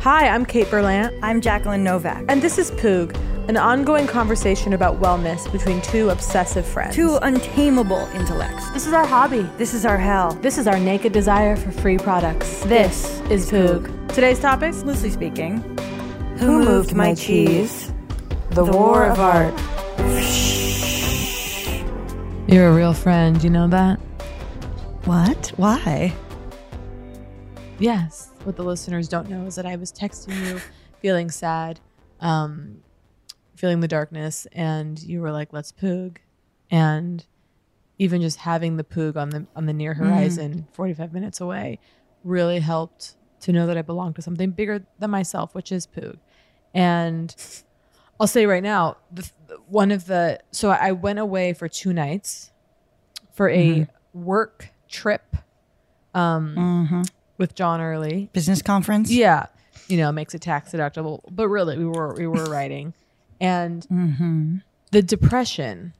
[0.00, 1.18] Hi, I'm Kate Berlant.
[1.24, 2.24] I'm Jacqueline Novak.
[2.28, 3.16] And this is Poog,
[3.48, 6.94] an ongoing conversation about wellness between two obsessive friends.
[6.94, 8.70] Two untamable intellects.
[8.70, 9.42] This is our hobby.
[9.58, 10.34] This is our hell.
[10.34, 12.62] This is our naked desire for free products.
[12.66, 14.14] This, is Poog.
[14.14, 14.84] Today's topics?
[14.84, 15.58] Loosely speaking.
[16.38, 17.92] Who moved my cheese?
[18.50, 19.52] The War of Art.
[22.48, 23.98] You're a real friend, you know that?
[25.06, 25.48] What?
[25.56, 26.14] Why?
[27.80, 28.30] Yes.
[28.48, 30.58] What the listeners don't know is that I was texting you
[31.02, 31.80] feeling sad,
[32.20, 32.78] um,
[33.56, 36.16] feeling the darkness, and you were like, let's poog.
[36.70, 37.26] And
[37.98, 41.78] even just having the poog on the on the near horizon, 45 minutes away,
[42.24, 46.16] really helped to know that I belong to something bigger than myself, which is poog.
[46.72, 47.36] And
[48.18, 49.30] I'll say right now, the,
[49.66, 52.50] one of the so I went away for two nights
[53.34, 55.36] for a work trip
[56.14, 57.02] um, Mm-hmm.
[57.38, 58.28] With John Early.
[58.32, 59.10] Business conference?
[59.10, 59.46] Yeah,
[59.88, 61.20] you know, makes it tax deductible.
[61.30, 62.92] But really, we were we were writing,
[63.40, 64.56] and Mm-hmm.
[64.90, 65.94] the depression.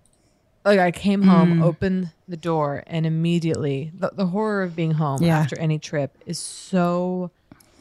[0.65, 1.63] Like I came home, Mm.
[1.65, 5.39] opened the door, and immediately the, the horror of being home Yeah.
[5.39, 7.31] after any trip is so.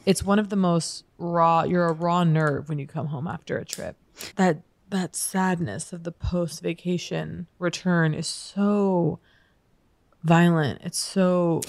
[0.06, 1.64] It's one of the most raw.
[1.64, 3.96] You're a raw nerve when you come home after a trip.
[4.36, 9.18] That that sadness of the post vacation return is so
[10.24, 10.80] violent.
[10.82, 11.60] It's so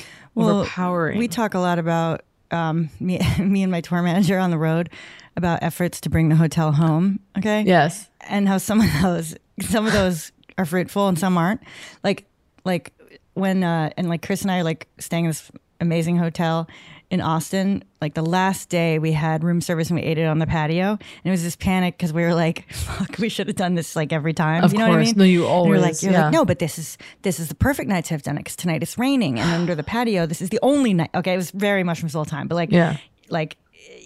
[0.43, 1.17] overpowering.
[1.17, 4.89] We talk a lot about um, me, me and my tour manager on the road
[5.35, 7.19] about efforts to bring the hotel home.
[7.37, 7.63] Okay.
[7.63, 8.09] Yes.
[8.29, 11.61] And how some of those, some of those are fruitful and some aren't.
[12.03, 12.25] Like,
[12.65, 12.93] like
[13.33, 16.67] when uh, and like Chris and I are like staying in this amazing hotel
[17.11, 17.83] in Austin.
[18.01, 20.91] Like the last day we had room service and we ate it on the patio,
[20.91, 23.95] and it was this panic because we were like, "Fuck, we should have done this
[23.95, 25.13] like every time." Of you know what I mean?
[25.17, 26.23] No, you And you're like, always- you're yeah.
[26.25, 28.55] like, no, but this is this is the perfect night to have done it because
[28.55, 31.09] tonight it's raining, and under the patio, this is the only night.
[31.15, 32.97] Okay, it was very much from the whole time, but like, Yeah.
[33.29, 33.57] like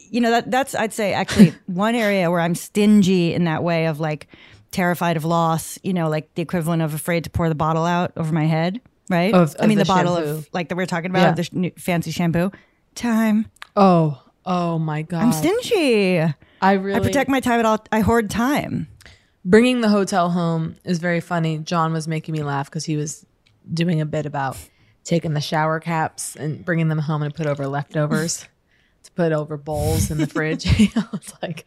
[0.10, 3.88] you know that that's I'd say actually one area where I'm stingy in that way
[3.88, 4.28] of like
[4.72, 5.78] terrified of loss.
[5.84, 8.80] You know, like the equivalent of afraid to pour the bottle out over my head.
[9.10, 9.34] Right.
[9.34, 10.30] Of- I mean, the, the bottle shampoo.
[10.32, 11.32] of like that we are talking about Yeah.
[11.34, 12.52] the sh- new fancy shampoo.
[12.95, 13.48] Time.
[13.75, 15.24] Oh, oh my god!
[15.24, 16.19] I'm stingy.
[16.62, 17.84] I really I protect my time at all.
[17.92, 18.88] I hoard time.
[19.44, 21.57] bringing the hotel home is very funny.
[21.57, 23.25] John was making me laugh because he was
[23.74, 24.57] doing a bit about
[25.04, 28.48] taking the shower caps and bringing them home and put over leftovers.
[29.04, 30.63] to put over bowls in the fridge.
[30.68, 31.66] it's like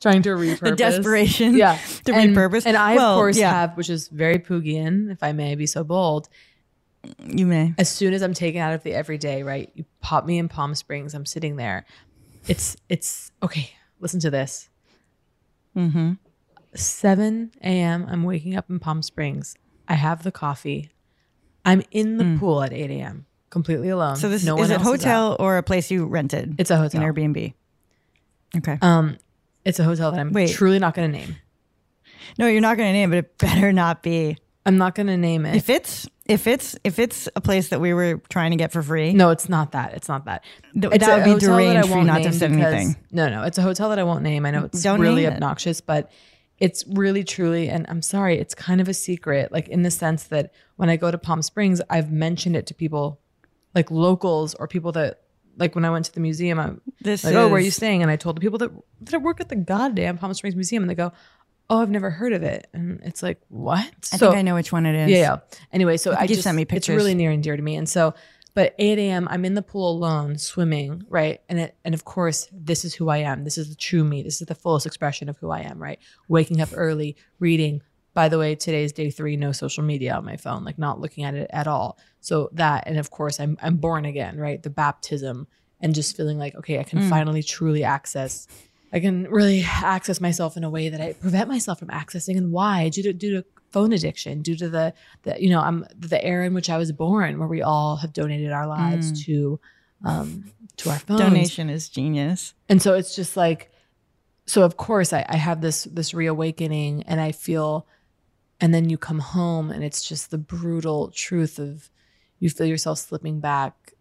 [0.00, 0.76] trying to repurpose.
[0.76, 1.78] desperation Yeah.
[2.04, 2.66] to and, repurpose.
[2.66, 3.50] And I, Well, of course, yeah.
[3.50, 6.28] have, which is very Poogian, if I may be so bold.
[7.24, 7.74] You may.
[7.78, 9.70] As soon as I'm taken out of the everyday, right?
[9.74, 11.14] You pop me in Palm Springs.
[11.14, 11.86] I'm sitting there.
[12.46, 13.70] It's, it's, okay,
[14.00, 14.68] listen to this.
[15.76, 16.12] Mm-hmm.
[16.74, 18.06] 7 a.m.
[18.08, 19.54] I'm waking up in Palm Springs.
[19.88, 20.90] I have the coffee.
[21.64, 23.26] I'm in the pool at 8 a.m.
[23.50, 24.16] completely alone.
[24.16, 25.40] So this no is it hotel out.
[25.40, 26.54] or a place you rented?
[26.58, 27.02] It's a hotel.
[27.02, 27.54] An Airbnb.
[28.56, 28.78] Okay.
[28.80, 29.18] Um,
[29.64, 30.50] it's a hotel that I'm Wait.
[30.50, 31.36] truly not going to name.
[32.38, 34.38] no, you're not going to name but It better not be.
[34.64, 35.56] I'm not going to name it.
[35.56, 38.82] If it's if it's if it's a place that we were trying to get for
[38.82, 39.94] free, no, it's not that.
[39.94, 40.44] It's not that.
[40.80, 42.22] th- It's that a would be hotel that I deranged for you won't not to
[42.30, 42.96] because- anything.
[43.10, 44.46] No, no, it's a hotel that I won't name.
[44.46, 45.34] I know it's Don't really name it.
[45.34, 46.10] obnoxious, but
[46.58, 49.50] it's really truly, and I'm sorry, it's kind of a secret.
[49.50, 52.74] Like in the sense that when I go to Palm Springs, I've mentioned it to
[52.74, 53.18] people,
[53.74, 55.20] like locals or people that,
[55.56, 58.02] like when I went to the museum, I'm This like, oh, where are you staying?
[58.02, 58.70] And I told the people that
[59.02, 61.12] that work at the goddamn Palm Springs Museum, and they go,
[61.70, 63.86] oh, I've never heard of it, and it's like what?
[64.12, 65.10] I think I know which one it is.
[65.10, 65.36] Yeah, yeah.
[65.72, 66.94] Anyway, so I I, just sent me pictures.
[66.94, 68.14] It's really near and dear to me, and so.
[68.52, 69.28] But 8 a.m.
[69.30, 71.40] I'm in the pool alone, swimming, right?
[71.48, 73.44] And it, and of course, this is who I am.
[73.44, 74.24] This is the true me.
[74.24, 76.00] This is the fullest expression of who I am, right?
[76.26, 77.80] Waking up early, reading.
[78.12, 79.36] By the way, today's day three.
[79.36, 81.96] No social media on my phone, like not looking at it at all.
[82.20, 84.60] So that, and of course, I'm I'm born again, right?
[84.60, 85.46] The baptism,
[85.80, 87.08] and just feeling like, okay, I can Mm.
[87.08, 88.48] finally truly access
[88.92, 92.36] I can really access myself in a way that I prevent myself from accessing.
[92.36, 92.88] And why?
[92.88, 94.92] Due to due to phone addiction, due to the
[95.22, 98.12] the you know I'm the era in which I was born, where we all have
[98.12, 99.24] donated our lives Mm.
[99.26, 99.60] to
[100.04, 100.44] um
[100.78, 101.20] to our phones.
[101.20, 102.54] Donation is genius.
[102.68, 103.70] And so it's just like,
[104.46, 107.86] so of course I, I have this this reawakening, and I feel,
[108.60, 111.90] and then you come home, and it's just the brutal truth of,
[112.40, 113.92] you feel yourself slipping back,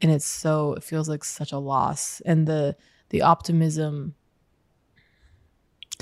[0.00, 2.76] and it's so it feels like such a loss, and the
[3.10, 4.14] the optimism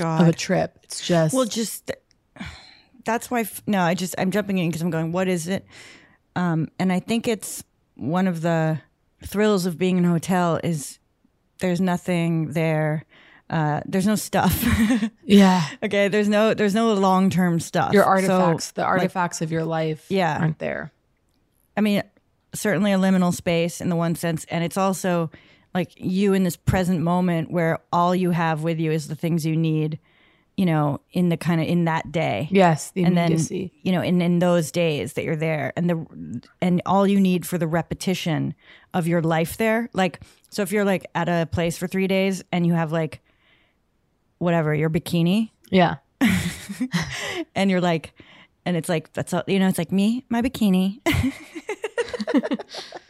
[0.01, 0.23] God.
[0.23, 0.79] of a trip.
[0.83, 1.91] It's just Well, just
[3.05, 3.41] that's why.
[3.41, 5.13] f- No, I just I'm jumping in because I'm going.
[5.13, 5.65] What is it?
[6.37, 7.63] Um, and I think it's
[7.97, 8.81] one of the
[9.25, 10.99] thrills of being in a hotel is
[11.59, 13.05] there's nothing there.
[13.51, 14.65] Uh, there's no stuff.
[15.25, 15.67] yeah.
[15.83, 16.09] okay.
[16.09, 17.93] There's no there's no long term stuff.
[17.93, 20.39] your So, artifacts, the like, artifacts of your life, Yeah.
[20.41, 20.93] aren't there.
[21.77, 22.03] I mean,
[22.55, 25.31] certainly a liminal space in the one sense, and it's also
[25.75, 29.47] like you in this present moment where all you have with you is the things
[29.47, 29.99] you need,
[30.57, 32.49] you know, in the kind of in that day.
[32.51, 36.43] Yes, the and then you know, in in those days that you're there, and the
[36.61, 38.55] and all you need for the repetition
[38.93, 40.21] of your life there, like
[40.51, 43.21] so if you're like at a place for three days and you have like
[44.39, 45.97] whatever your bikini, Yeah.
[47.55, 48.13] and you're like,
[48.67, 51.01] and it's like that's all you know, it's like me, my bikini.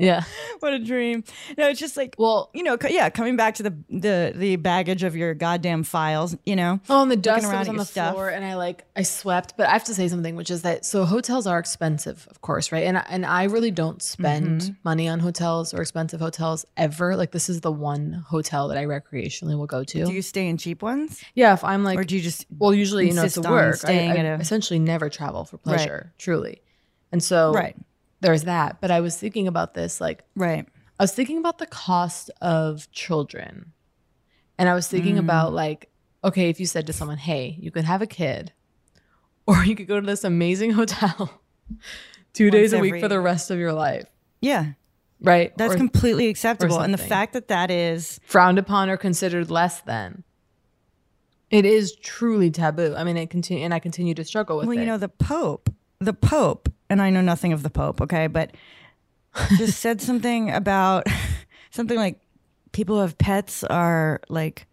[0.00, 0.24] Yeah.
[0.60, 1.22] what a dream.
[1.58, 4.56] No, it's just like well, you know, co- yeah, coming back to the the the
[4.56, 6.80] baggage of your goddamn files, you know.
[6.88, 8.14] Oh, and the dust was on the stuff.
[8.14, 9.54] floor, and I like I swept.
[9.56, 12.72] But I have to say something, which is that so hotels are expensive, of course,
[12.72, 12.84] right?
[12.84, 14.76] And I- and I really don't spend Mhm.
[14.84, 17.14] money on hotels or expensive hotels ever.
[17.16, 20.04] Like this is the one hotel that I recreationally will go to.
[20.06, 21.20] Do you stay in cheap ones?
[21.34, 23.80] Yeah, if I'm like, or do you just well, usually you know it's a work.
[23.84, 25.64] I, I a- essentially never travel for Right.
[25.76, 26.62] pleasure, truly,
[27.12, 27.76] and so Right.
[28.20, 28.80] There's that.
[28.80, 30.66] But I was thinking about this, like, right.
[30.98, 33.72] I was thinking about the cost of children,
[34.58, 35.20] and I was thinking Mm.
[35.20, 35.88] about like,
[36.22, 38.52] okay, if you said to someone, "Hey, you could have a kid,
[39.46, 41.40] or you could go to this amazing hotel
[42.34, 44.04] two Once days a week for the rest of your life,"
[44.42, 44.72] Yeah.
[45.22, 45.56] right?
[45.56, 46.80] That's Or- completely acceptable.
[46.80, 50.24] And the fact that that is frowned upon or considered less than.
[51.50, 52.94] It is truly taboo.
[52.96, 54.80] I mean, it continue, and I continue to struggle with well, it.
[54.82, 55.68] you know, the Pope,
[56.00, 58.52] the Pope, and I know nothing of the Pope, okay, but
[59.58, 61.06] just said something about
[61.70, 62.18] something like
[62.72, 64.66] people who have pets are like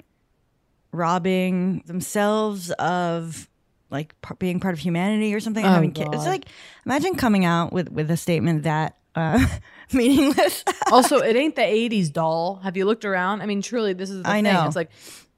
[0.94, 3.50] robbing themselves of
[3.90, 5.66] like par- being part of humanity or something.
[5.66, 6.10] Oh, having kids.
[6.14, 6.46] It's like
[6.86, 9.46] imagine coming out with with a statement that uh,
[9.94, 10.64] meaningless.
[10.92, 12.62] also, it ain't the '80s, doll.
[12.64, 13.42] Have you looked around?
[13.42, 14.46] I mean, truly, this is the I thing.
[14.46, 14.66] know.
[14.66, 14.92] It's like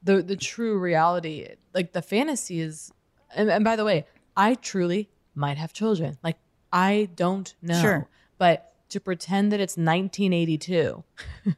[0.03, 1.47] the the true reality.
[1.73, 2.91] Like the fantasy is,
[3.35, 4.05] and, and by the way,
[4.37, 6.17] I truly might have children.
[6.23, 6.37] Like
[6.71, 8.07] I don't know, Sure.
[8.37, 11.03] but to pretend that it's 1982.
[11.45, 11.53] no,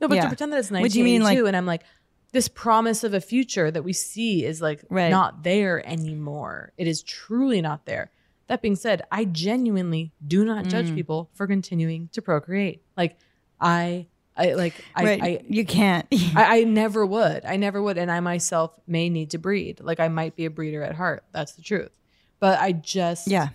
[0.00, 0.22] but Yeah.
[0.22, 1.82] to pretend that it's 1982, What do you mean, like- and I'm like.
[2.30, 5.08] This promise of a future that we see is like Right.
[5.10, 6.72] not there anymore.
[6.76, 8.10] It is truly not there.
[8.48, 10.94] That being said, I genuinely do not judge Mm.
[10.94, 12.82] people for continuing to procreate.
[12.98, 13.16] Like
[13.58, 15.22] I I like I Right.
[15.22, 16.06] I you can't.
[16.36, 17.46] I, I never would.
[17.46, 17.96] I never would.
[17.96, 19.80] And I myself may need to breed.
[19.80, 21.24] Like I might be a breeder at heart.
[21.32, 21.92] That's the truth.
[22.40, 23.48] But I just Yeah.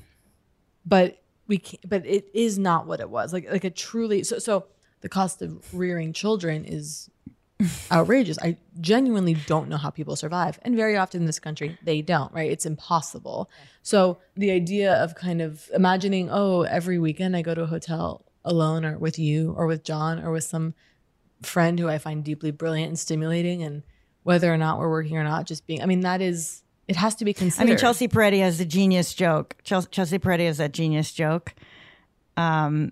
[0.85, 3.33] But we can't but it is not what it was.
[3.33, 4.65] Like like a truly so so
[5.01, 7.09] the cost of rearing children is
[7.91, 8.37] outrageous.
[8.39, 10.59] I genuinely don't know how people survive.
[10.63, 12.49] And very often in this country, they don't, right?
[12.49, 13.49] It's impossible.
[13.81, 18.25] So the idea of kind of imagining, oh, every weekend I go to a hotel
[18.45, 20.73] alone or with you or with John or with some
[21.41, 23.83] friend who I find deeply brilliant and stimulating and
[24.23, 27.15] whether or not we're working or not, just being, I mean, that is, it has
[27.15, 27.63] to be considered.
[27.63, 29.55] I mean, Chelsea Peretti has a genius joke.
[29.63, 31.53] Chelsea, Chelsea Peretti has that genius joke
[32.37, 32.91] um,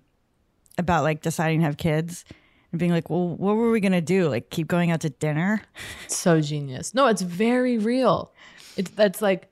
[0.78, 2.24] about like deciding to have kids
[2.70, 4.28] and being like, well, what were we going to do?
[4.28, 5.62] Like keep going out to dinner?
[6.08, 6.94] so genius.
[6.94, 8.32] No, it's very real.
[8.76, 9.48] It's that's like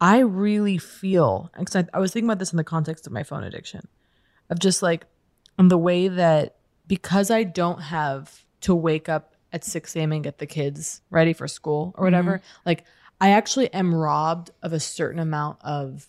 [0.00, 3.22] I really feel because I, I was thinking about this in the context of my
[3.22, 3.86] phone addiction,
[4.48, 5.06] of just like
[5.58, 6.56] in the way that
[6.88, 10.10] because I don't have to wake up at six a.m.
[10.12, 12.42] and get the kids ready for school or whatever, Mhm.
[12.66, 12.84] like
[13.20, 16.08] I actually am robbed of a certain amount of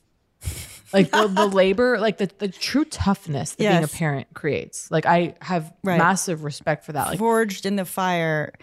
[0.94, 4.89] like the, the labor, like the, the true toughness that being a parent creates.
[4.91, 5.98] Like I have Right.
[5.98, 7.08] massive respect for that.
[7.08, 8.53] Like Forged in the fire.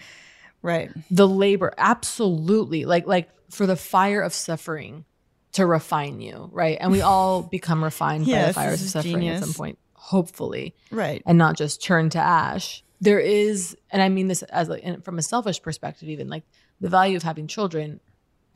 [0.61, 0.91] Right.
[1.09, 5.05] the labor absolutely like like for the fire of suffering
[5.53, 9.39] to refine you right and we all become refined by the fires of suffering at
[9.45, 11.23] some point hopefully Right.
[11.27, 15.17] and not just turn to ash there is and i mean this as like from
[15.17, 16.43] a selfish perspective even like
[16.81, 18.01] the value of having children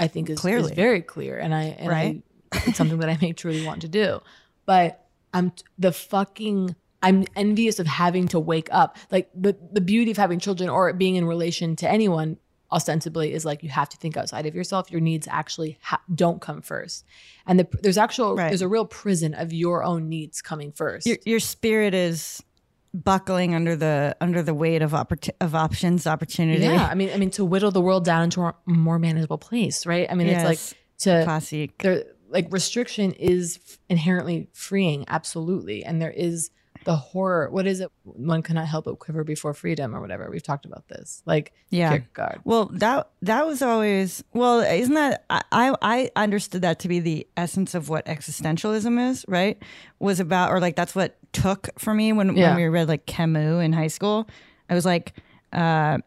[0.02, 2.23] i think is, is very clear and i and Right.
[2.52, 4.21] I, it's something that i may truly want to do.
[4.66, 8.97] But i'm t- the fucking i'm envious of having to wake up.
[9.11, 12.37] Like the the beauty of having children or being in relation to anyone
[12.71, 14.90] ostensibly is like you have to think outside of yourself.
[14.90, 17.04] Your needs actually ha- don't come first.
[17.47, 18.49] And the, there's actual Right.
[18.49, 21.06] there's a real prison of your own needs coming first.
[21.06, 22.42] Your, your spirit is
[22.94, 26.64] buckling under the under the weight of oppor- of options, opportunity.
[26.64, 29.87] Yeah, I mean, I mean, to whittle the world down into a more manageable place,
[29.87, 30.06] right?
[30.11, 31.76] I mean, it's like to Classic.
[31.78, 33.58] There, like restriction is
[33.88, 36.50] inherently freeing, absolutely, and there is
[36.84, 37.48] the horror.
[37.50, 37.90] What is it?
[38.04, 40.28] One cannot help but quiver before freedom, or whatever.
[40.30, 41.90] We've talked about this, like Yeah.
[41.90, 42.40] Kierkegaard.
[42.44, 44.60] Well, that that was always well.
[44.60, 49.62] Isn't that I I understood that to be the essence of what existentialism is, right?
[49.98, 52.48] Was about or like that's what took for me when Yeah.
[52.48, 54.28] when we read like Camus in high school.
[54.68, 55.12] I was like,
[55.52, 55.98] uh,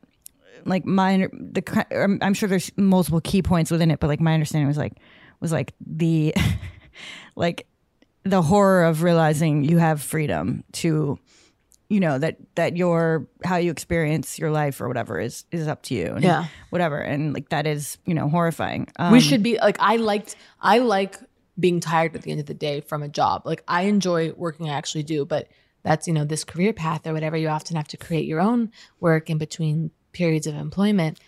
[0.66, 4.68] like my the I'm sure there's multiple key points within it, but like my understanding
[4.68, 4.94] was like
[5.40, 6.34] was like the
[7.36, 7.68] like
[8.26, 11.18] the horror of realizing you have freedom to
[11.90, 15.84] you know that that your how you experience your life or whatever is is up
[15.84, 16.46] to you and Yeah.
[16.72, 20.36] whatever and like that is you know horrifying we Um, should be like I liked
[20.60, 21.18] I like
[21.60, 23.44] being tired at the end of the day from a job.
[23.46, 25.48] Like I enjoy working, I actually do, but
[25.84, 27.38] that's you know this career path or whatever.
[27.38, 31.20] You often have to create your own work in between periods of employment,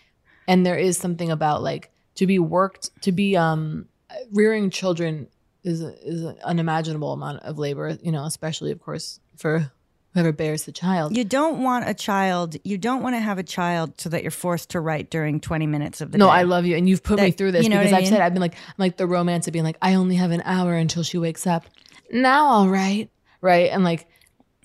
[0.48, 3.86] and there is something about like to be worked to be um
[4.34, 5.28] rearing children
[5.68, 7.98] is is an unimaginable amount of labor.
[8.02, 9.72] You know, especially of course for
[10.14, 11.16] whoever bears the child.
[11.16, 14.32] you don't want a child you don't want to have a child so that you're
[14.32, 17.04] forced to write during 20 minutes of the no, day I love you, and you've
[17.04, 18.12] put me through this you know because I've mean?
[18.12, 20.42] said I've been like I'm like the romance of being like I only have an
[20.44, 21.66] hour until she wakes up.
[22.10, 23.10] Now, all right,
[23.42, 24.08] right, and like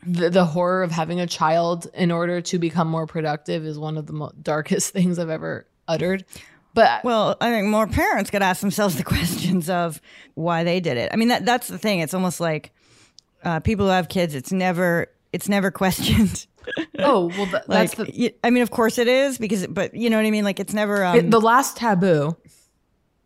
[0.06, 3.98] the the horror of having a child in order to become more productive is one
[3.98, 6.24] of the mo- darkest things I've ever uttered.
[6.74, 10.00] But well i think more parents could ask themselves the questions of
[10.34, 12.72] why they did it i mean that that's the thing it's almost like
[13.44, 16.46] uh, people who have kids it's never it's never questioned
[17.00, 20.08] oh well, th- like, that's the I mean, of course it is because, but you
[20.10, 20.44] know what I mean.
[20.44, 22.36] Like it's never um, It- the last taboo,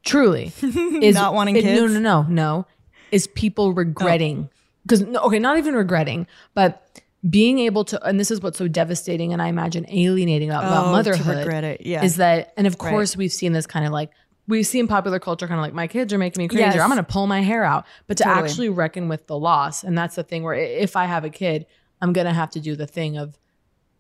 [0.05, 1.93] truly, is Not wanting it- No, kids?
[1.95, 2.67] no, no, no.
[3.13, 4.49] Is people regretting?
[4.85, 8.03] Because no, okay, not even regretting, but being able to.
[8.05, 11.39] And this is what's so devastating, and I imagine alienating about, Oh, to motherhood.
[11.39, 12.05] regret it, yeah.
[12.05, 12.53] Is that?
[12.57, 12.91] And of Right.
[12.91, 14.11] course, we've seen this kind of like.
[14.49, 16.61] we've seen popular culture kind of like my kids are making me crazy.
[16.63, 16.79] Yes.
[16.79, 17.85] I'm going to pull my hair out.
[18.07, 18.49] But to Totally.
[18.49, 21.67] actually reckon with the loss, and that's the thing where if I have a kid,
[22.01, 23.37] I'm going to have to do the thing of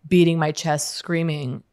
[0.07, 1.65] beating my chest, screaming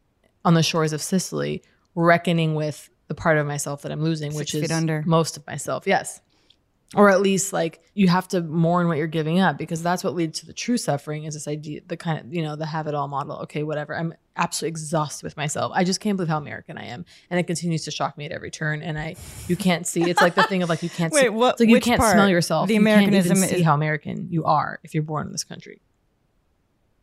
[0.44, 1.62] on the shores of Sicily,
[1.94, 5.04] reckoning with the part of myself that I'm losing, Six which is under.
[5.06, 5.86] most of myself.
[5.86, 6.20] Yes.
[6.96, 10.14] Or at least like you have to mourn what you're giving up because that's what
[10.14, 12.86] leads to the true suffering is this idea, the kind of, you know, the have
[12.86, 13.36] it all model.
[13.40, 13.96] Okay, whatever.
[13.96, 15.72] I'm absolutely exhausted with myself.
[15.74, 17.04] I just can't believe how American I am.
[17.30, 18.82] And it continues to shock me at every turn.
[18.82, 19.16] And I,
[19.48, 21.60] you can't see, it's like the thing of like, you can't see, Wait, what- it's
[21.60, 22.12] like you can't part?
[22.12, 22.68] smell yourself.
[22.68, 25.44] The You can't Americanism see is- how American you are if you're born in this
[25.44, 25.80] country.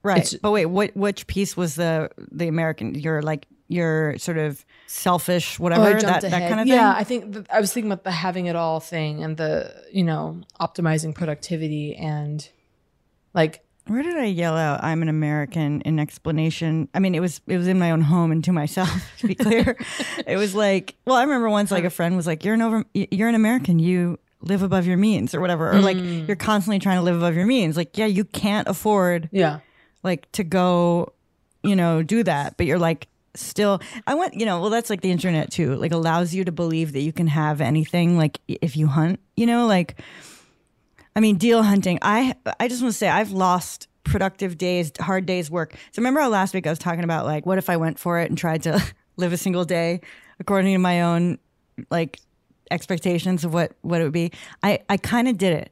[0.04, 0.18] right.
[0.18, 2.96] it's- but wait, what which piece was the the American?
[2.96, 6.76] You're like your sort of selfish whatever Oh, that that kind of thing.
[6.76, 9.74] Yeah, I think th- I was thinking about the having it all thing and the
[9.92, 12.48] you know optimizing productivity and
[13.34, 16.90] like Where did I yell out "I'm an American" in explanation?
[16.94, 18.90] I mean, it was it was in my own home and to myself.
[19.20, 19.78] To be clear,
[20.28, 22.86] it was like, well, I remember once like a friend was like, "You're an over,
[22.94, 23.80] you're an American.
[23.80, 26.28] You live above your means, or whatever, or like Mm.
[26.28, 27.78] you're constantly trying to live above your means.
[27.78, 29.60] Like, yeah, you can't afford yeah
[30.04, 31.14] like to go,
[31.64, 32.58] you know, do that.
[32.58, 35.76] But you're like still I want, you know, well that's like the internet too.
[35.76, 39.46] Like allows you to believe that you can have anything like if you hunt, you
[39.46, 40.02] know, like
[41.16, 42.00] I mean, deal hunting.
[42.02, 45.74] I I just want to say I've lost productive days, hard days work.
[45.92, 48.20] So remember how last week I was talking about like what if I went for
[48.20, 48.82] it and tried to
[49.18, 50.02] live a single day
[50.40, 51.38] according to my own
[51.90, 52.20] like
[52.70, 54.32] expectations of what what it would be.
[54.64, 55.72] I I kind of did it.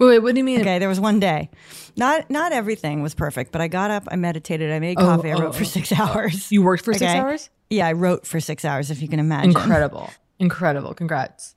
[0.00, 0.60] Wait, what do you mean?
[0.62, 1.50] Okay, there was one day.
[1.96, 5.30] Not not everything was perfect, but I got up, I meditated, I made Oh, coffee,
[5.30, 5.66] I oh, wrote for oh.
[5.66, 6.50] 6 hours.
[6.50, 7.50] You worked for six hours?
[7.68, 9.50] Yeah, I wrote for 6 hours if you can imagine.
[9.50, 10.10] Incredible.
[10.38, 10.94] Incredible.
[10.94, 11.54] Congrats.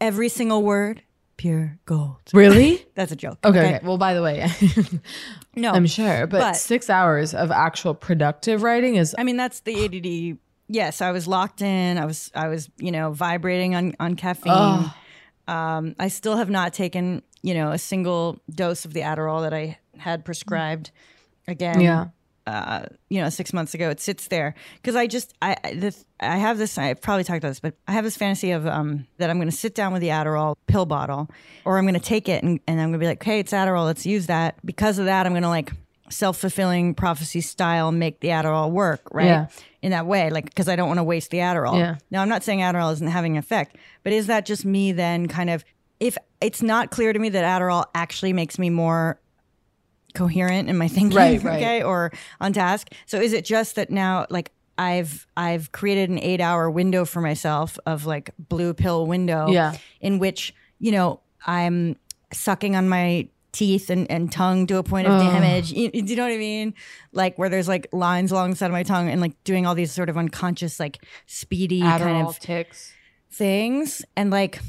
[0.00, 1.02] Every single word
[1.38, 2.18] pure gold.
[2.34, 2.84] Really?
[2.94, 3.38] That's a joke.
[3.44, 3.80] Okay, okay.
[3.82, 4.46] Well, by the way,
[5.56, 5.72] No.
[5.72, 9.14] I'm sure, but, but- six hours of actual productive writing is.
[9.18, 10.38] I mean, that's the ADD.
[10.68, 11.96] Yes, I was locked in.
[11.96, 14.52] I was, I was, you know, vibrating on on caffeine.
[14.52, 14.90] Ugh.
[15.48, 19.54] Um, I still have not taken, you know, a single dose of the Adderall that
[19.54, 20.90] I had prescribed.
[21.46, 22.06] Again, Yeah.
[22.44, 26.36] Uh, you know, six months ago, it sits there because I just, I, this, I
[26.36, 26.78] have this.
[26.78, 29.50] I've probably talked about this, but I have this fantasy of um that I'm going
[29.50, 31.28] to sit down with the Adderall pill bottle,
[31.64, 33.52] or I'm going to take it and, and I'm going to be like, hey, it's
[33.52, 34.64] Adderall, let's use that.
[34.64, 35.72] Because of that, I'm going to like
[36.08, 39.26] self fulfilling prophecy style make the Adderall work, right?
[39.26, 39.46] Yeah.
[39.82, 41.78] In that way, like because I don't want to waste the Adderall.
[41.78, 41.96] Yeah.
[42.12, 45.26] Now, I'm not saying Adderall isn't having an effect, but is that just me then
[45.26, 45.64] kind of,
[45.98, 49.18] if it's not clear to me that Adderall actually makes me more
[50.14, 51.56] coherent in my thinking, Right, right.
[51.56, 52.92] okay, or on task.
[53.06, 57.22] So is it just that now, like, I've I've created an eight hour window for
[57.22, 59.74] myself of like blue pill window, Yeah.
[60.02, 61.96] in which you know I'm
[62.32, 65.32] sucking on my teeth and, and tongue to a point of Ugh.
[65.32, 65.72] damage.
[65.72, 66.74] You, do you know what I mean?
[67.12, 69.74] Like where there's like lines along the side of my tongue and like doing all
[69.74, 72.92] these sort of unconscious like speedy kind of ticks.
[73.30, 74.60] things and like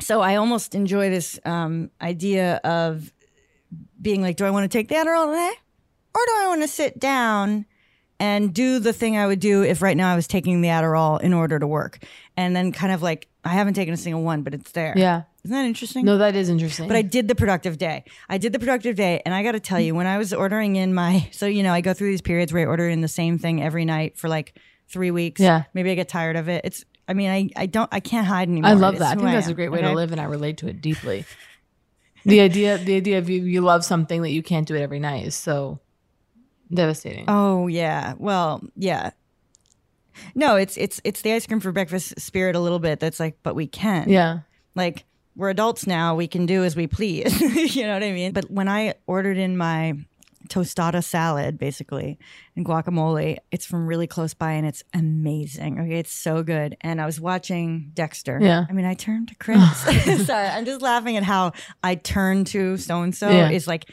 [0.00, 3.12] so i almost enjoy this um idea of
[4.00, 5.52] being like do i want to take the adderall today
[6.14, 7.64] or do i want to sit down
[8.18, 11.20] and do the thing i would do if right now i was taking the adderall
[11.20, 11.98] in order to work
[12.36, 15.22] and then kind of like i haven't taken a single one but it's there Yeah.
[15.44, 16.88] isn't that interesting No, that is interesting.
[16.88, 18.04] but I did the productive day.
[18.28, 20.76] I did the productive day, and I got to tell you, when I was ordering
[20.76, 23.08] in my, so you know, I go through these periods where I order in the
[23.08, 24.58] same thing every night for like
[24.88, 25.40] three weeks.
[25.40, 25.64] Yeah.
[25.72, 26.60] maybe I get tired of it.
[26.64, 28.70] It's, I mean, I, I don't, I can't hide anymore.
[28.70, 29.16] I love that.
[29.16, 29.88] I think that's am, a great way okay?
[29.88, 31.24] to live, and I relate to it deeply.
[32.24, 35.00] the idea, the idea of you, you love something that you can't do it every
[35.00, 35.80] night is so
[36.72, 37.24] devastating.
[37.26, 38.14] Oh yeah.
[38.16, 39.10] Well, yeah.
[40.36, 43.00] No, it's it's it's the ice cream for breakfast spirit a little bit.
[43.00, 44.08] That's like, but we can.
[44.08, 44.40] Yeah.
[44.76, 46.14] Like we're adults now.
[46.14, 47.40] We can do as we please.
[47.74, 48.30] you know what I mean?
[48.30, 49.94] But when I ordered in my
[50.50, 52.18] tostada salad, basically,
[52.56, 55.78] and guacamole, it's from really close by and it's amazing.
[55.80, 56.76] Okay, it's so good.
[56.82, 58.38] And I was watching Dexter.
[58.42, 58.66] Yeah.
[58.68, 59.62] I mean, I turned to Chris.
[60.26, 63.90] Sorry, I'm just laughing at how I turn to so and so is like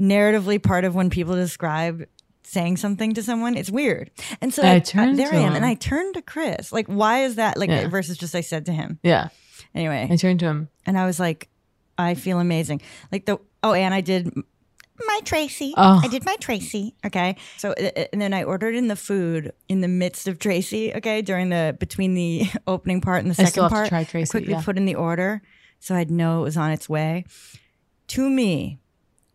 [0.00, 2.04] narratively part of when people describe
[2.42, 3.56] saying something to someone.
[3.56, 4.10] It's weird.
[4.40, 5.56] And so I I, turned there to I am, him.
[5.56, 6.72] and I turned to Chris.
[6.72, 7.56] Like, why is that?
[7.56, 7.88] Like, Yeah.
[7.88, 8.98] versus just I said to him.
[9.02, 9.28] Yeah.
[9.74, 10.68] Anyway, I turned to him.
[10.86, 11.48] and I was like,
[11.96, 12.80] I feel amazing.
[13.12, 14.32] Like the oh, and I did
[15.06, 15.74] my Tracy.
[15.76, 16.00] Oh.
[16.02, 16.94] I did my Tracy.
[17.04, 20.94] Okay, so and then I ordered in the food in the midst of Tracy.
[20.94, 23.88] Okay, during the between the opening part and the I second still have to part.
[23.88, 24.62] try I Tracy, quickly yeah.
[24.62, 25.42] put in the order
[25.78, 27.24] so I'd know it was on its way.
[28.08, 28.78] To me,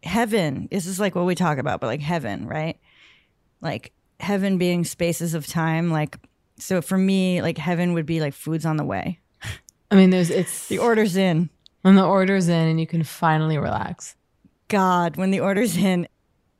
[0.03, 0.67] heaven.
[0.71, 2.77] This is like what we talk about, but like heaven, right?
[3.61, 5.89] Like heaven being spaces of time.
[5.91, 6.17] Like
[6.57, 9.19] so for me, like heaven would be like food's on the way.
[9.91, 11.49] I mean, there's it's The order's in.
[11.81, 14.15] when the order's in, and you can finally relax.
[14.67, 16.07] God, when the order's in,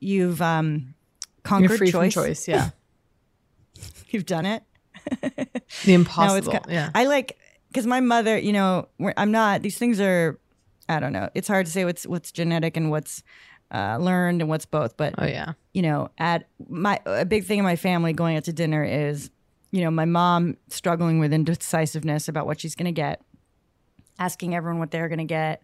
[0.00, 0.94] you've um
[1.42, 2.14] conquered You're free choice.
[2.14, 2.48] from choice.
[2.48, 2.70] Yeah.
[4.10, 4.62] You've done it.
[5.84, 6.52] The impossible.
[6.52, 6.90] ki- yeah.
[6.94, 7.38] I like
[7.68, 9.62] because my mother, you know, I'm not.
[9.62, 10.38] These things are,
[10.88, 11.28] I don't know.
[11.34, 13.22] It's hard to say what's what's genetic and what's
[13.72, 14.96] uh, learned and what's both.
[14.96, 15.52] But oh yeah.
[15.74, 19.30] you know, at my a big thing in my family going out to dinner is,
[19.70, 23.22] you know, my mom struggling with indecisiveness about what she's going to get,
[24.18, 25.62] asking everyone what they're going to get.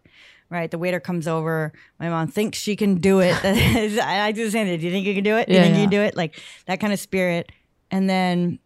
[0.49, 1.73] Right, the waiter comes over.
[1.99, 3.35] My mom thinks she can do it.
[3.43, 4.79] I do the same thing.
[4.79, 5.47] Do you think you can do it?
[5.47, 6.15] Do you Yeah, think you can do it?
[6.15, 7.51] Like that kind of spirit.
[7.89, 8.59] And then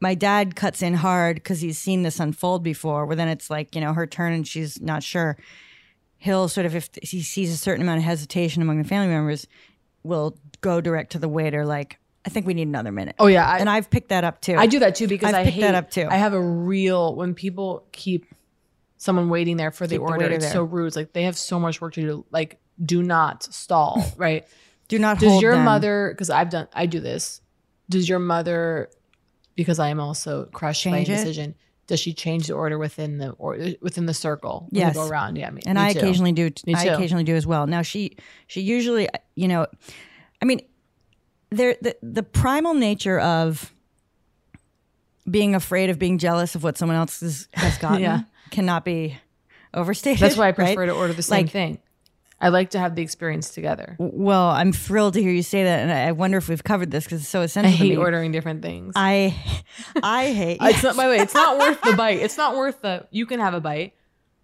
[0.00, 3.06] my dad cuts in hard because he's seen this unfold before.
[3.06, 5.36] Where then it's like you know her turn and she's not sure.
[6.18, 9.46] He'll sort of if he sees a certain amount of hesitation among the family members,
[10.02, 13.46] will go direct to the waiter like, "I think we need another minute." Oh yeah.
[13.46, 14.54] I, and I've picked that up too.
[14.56, 16.06] I do that too because I've I picked hate that up too.
[16.10, 18.26] I have a real when people keep
[19.00, 20.18] someone waiting there for the Keep order.
[20.18, 20.88] waiter it's so rude.
[20.88, 22.26] It's like they have so much work to do.
[22.30, 24.04] Like, do not stall.
[24.16, 24.46] Right?
[24.88, 25.64] do not Does your them.
[25.64, 26.10] mother?
[26.12, 26.68] Because I've done.
[26.74, 27.40] I do this.
[27.88, 28.90] Does your mother?
[29.56, 31.08] Because I am also crushed Change by it?
[31.08, 31.54] indecision.
[31.86, 34.68] Does she change the order within the or within the circle?
[34.70, 34.94] Yes.
[34.94, 35.36] go around.
[35.36, 35.98] Yeah, me, and me I too.
[36.00, 36.50] occasionally do.
[36.74, 37.66] I occasionally do as well.
[37.66, 39.66] Now she she usually, you know,
[40.42, 40.60] I mean,
[41.50, 43.72] there the, the primal nature of
[45.30, 48.22] being afraid of being jealous of what someone else is, has gotten Yeah.
[48.50, 49.18] Cannot be
[49.74, 50.20] overstated.
[50.20, 50.86] That's why I prefer right?
[50.86, 51.78] to order the same Like, thing.
[52.42, 53.96] I like to have the experience together.
[53.98, 56.90] Well, I'm thrilled to hear you say that, and I I wonder if we've covered
[56.90, 57.72] this because it's so I essential.
[57.72, 58.94] to hate ordering different things.
[58.96, 59.34] I,
[60.02, 60.56] I hate.
[60.62, 61.18] It's not by the way.
[61.18, 62.18] It's not worth the bite.
[62.20, 63.06] It's not worth the.
[63.10, 63.92] You can have a bite.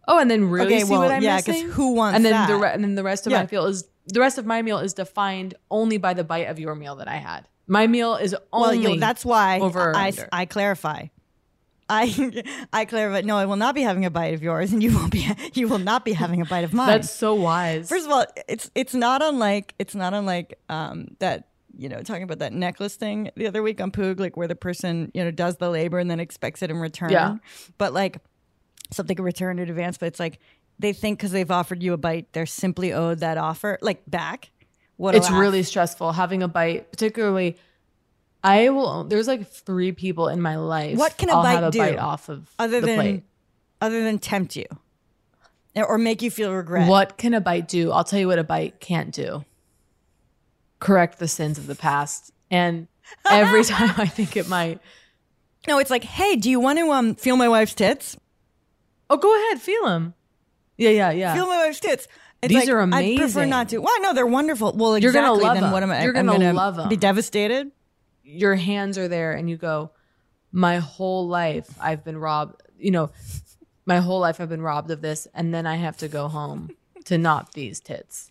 [0.08, 1.68] Oh, and then really Okay, see well, what I'm yeah, missing.
[1.70, 2.60] who wants and then The that?
[2.62, 3.40] re- and then the rest of Yeah.
[3.42, 6.60] my meal is the rest of my meal is defined only by the bite of
[6.60, 7.48] your meal that I had.
[7.66, 8.92] My meal is well, only.
[8.92, 10.12] you- that's why over I.
[10.30, 11.06] I clarify.
[11.88, 13.20] I I clarify.
[13.22, 15.28] No, I will not be having a bite of yours, and you won't be.
[15.54, 16.88] You will not be having a bite of mine.
[16.88, 17.88] That's so wise.
[17.88, 22.22] First of all, it's it's not unlike it's not unlike um that you know talking
[22.22, 25.30] about that necklace thing the other week on Poog, like where the person you know
[25.30, 27.10] does the labor and then expects it in return.
[27.10, 27.36] Yeah.
[27.78, 28.18] But like
[28.90, 30.38] something in return in advance, but it's like
[30.78, 34.50] they think because they've offered you a bite, they're simply owed that offer like back.
[34.96, 35.40] What it's laugh.
[35.40, 37.58] really stressful having a bite, particularly.
[38.46, 39.04] I will.
[39.04, 40.96] There's like three people in my life.
[40.96, 43.22] What can a I'll bite have a do bite off of other the than plate.
[43.80, 44.66] other than tempt you
[45.74, 46.88] or make you feel regret.
[46.88, 47.90] What can a bite do?
[47.90, 49.44] I'll tell you what a bite can't do.
[50.78, 52.32] Correct the sins of the past.
[52.50, 52.86] And
[53.28, 54.80] every time I think it might.
[55.66, 58.16] No, it's like, hey, do you want to um feel my wife's tits?
[59.10, 60.14] Oh, go ahead, feel them.
[60.76, 61.34] Yeah, yeah, yeah.
[61.34, 62.06] Feel my wife's tits.
[62.42, 63.78] It's These like, are I'd prefer not to.
[63.78, 64.72] Well, no, they're wonderful.
[64.76, 65.72] Well, You're gonna love then them.
[65.72, 66.04] what am I?
[66.04, 66.88] You're I'm gonna love them.
[66.88, 67.72] Be devastated.
[68.28, 69.92] Your hands are there and you go,
[70.50, 72.62] My whole life I've been robbed.
[72.78, 73.10] You know,
[73.86, 75.28] my whole life I've been robbed of this.
[75.32, 76.70] And then I have to go home
[77.04, 78.30] to not these tits.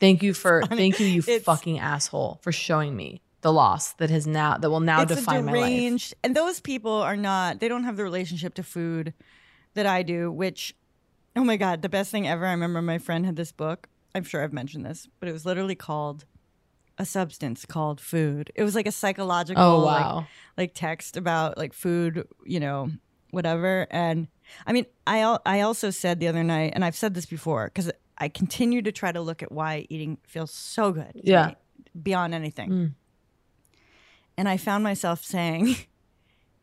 [0.00, 4.26] Thank you for, thank you, you fucking asshole, for showing me the loss that has
[4.26, 6.12] now, that will now it's define my life.
[6.24, 7.60] and those people are not.
[7.60, 9.14] They don't have the relationship to food
[9.74, 10.30] that I do.
[10.30, 10.74] Which,
[11.36, 12.44] oh my god, the best thing ever.
[12.46, 13.88] I remember my friend had this book.
[14.14, 16.24] I'm sure I've mentioned this, but it was literally called
[16.98, 18.52] a substance called food.
[18.54, 20.26] It was like a psychological, Oh, wow.
[20.56, 22.90] like, text about like food, you know,
[23.30, 23.86] whatever.
[23.90, 24.28] And
[24.66, 27.90] I mean, I I also said the other night, and I've said this before because
[28.18, 31.12] I continue to try to look at why eating feels so good.
[31.14, 31.46] Yeah.
[31.48, 31.56] me,
[32.02, 32.70] beyond anything.
[32.70, 32.92] Mm.
[34.36, 35.76] And I found myself saying,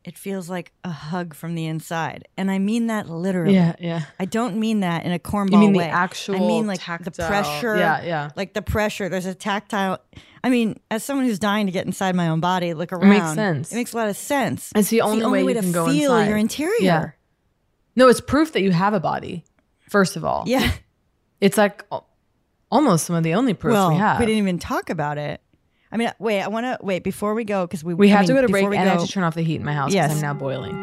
[0.04, 2.26] it feels like a hug from the inside.
[2.36, 3.54] And I mean that literally.
[3.54, 4.02] Yeah, yeah.
[4.18, 5.88] I don't mean that in a cornball You mean the way.
[5.90, 7.76] actual I mean like the pressure.
[7.76, 8.30] Yeah, yeah.
[8.34, 9.08] Like the pressure.
[9.10, 9.98] There's a tactile.
[10.42, 13.10] I mean, as someone who's dying to get inside my own body, look around.
[13.10, 13.72] makes sense.
[13.72, 14.72] It makes a lot of sense.
[14.74, 16.28] It's the only, way, you to can go feel inside.
[16.28, 16.76] your interior.
[16.80, 17.10] Yeah.
[17.94, 19.44] No, it's proof that you have a body.
[19.90, 20.72] First of all, Yeah.
[21.42, 21.84] it's like
[22.70, 24.18] almost some of the only proof well, we have.
[24.18, 25.42] We didn't even talk about it.
[25.92, 26.40] I mean, wait.
[26.42, 28.40] I want to wait before we go because we We I have mean, to go
[28.42, 29.92] to before break, we and I have to turn off the heat in my house
[29.92, 30.12] Yes.
[30.12, 30.76] I'm now boiling.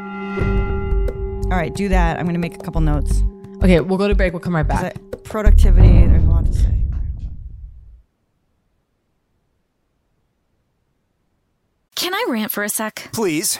[1.45, 2.17] All right, do that.
[2.19, 3.23] I'm going to make a couple notes.
[3.63, 4.33] Okay, we'll go to break.
[4.33, 4.95] We'll come right back.
[4.97, 5.87] I- productivity.
[5.87, 6.73] There's a lot to say.
[11.95, 13.09] Can I rant for a sec?
[13.11, 13.59] Please.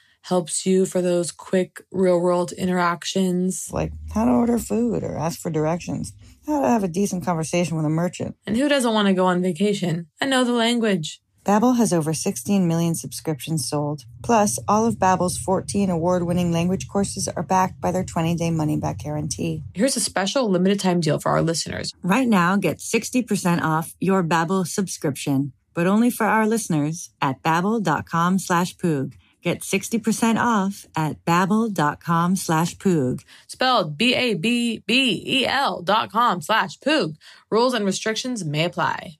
[0.21, 3.69] helps you for those quick real-world interactions.
[3.71, 6.13] Like how to order food or ask for directions,
[6.45, 8.35] how to have a decent conversation with a merchant.
[8.45, 11.21] And who doesn't want to go on vacation and know the language?
[11.43, 14.03] Babbel has over 16 million subscriptions sold.
[14.21, 19.63] Plus, all of Babbel's 14 award-winning language courses are backed by their 20-day money-back guarantee.
[19.73, 21.93] Here's a special limited time deal for our listeners.
[22.03, 28.37] Right now, get 60% off your Babbel subscription, but only for our listeners at babbel.com
[28.37, 29.15] slash poog.
[29.41, 33.23] Get 60% off at babbel.com slash poog.
[33.47, 37.15] Spelled B-A-B-B-E-L dot com slash poog.
[37.49, 39.17] Rules and restrictions may apply.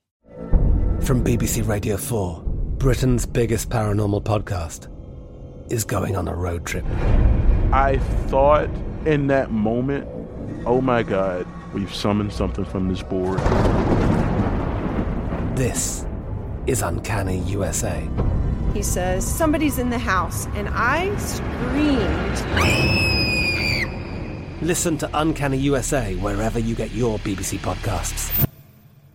[1.00, 2.42] From BBC Radio 4,
[2.78, 4.88] Britain's biggest paranormal podcast
[5.72, 6.84] is going on a road trip.
[7.72, 8.68] I thought
[9.04, 10.06] in that moment,
[10.66, 13.40] oh my God, we've summoned something from this board.
[15.56, 16.06] This
[16.66, 18.08] is Uncanny USA.
[18.74, 20.46] He says, Somebody's in the house.
[20.54, 22.42] And I screamed.
[24.62, 28.48] Listen to Uncanny USA wherever you get your BBC podcasts,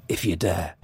[0.09, 0.75] if you dare.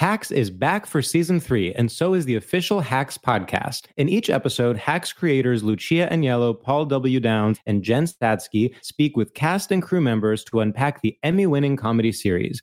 [0.00, 3.84] Hacks is back for season three, and so is the official Hacks podcast.
[3.98, 7.20] In each episode, Hacks creators Lucia Aniello, Paul W.
[7.20, 11.76] Downs, and Jen Statsky speak with cast and crew members to unpack the Emmy winning
[11.76, 12.62] comedy series.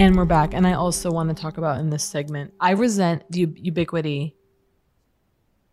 [0.00, 0.54] And we're back.
[0.54, 4.34] And I also want to talk about in this segment, I resent the ubiquity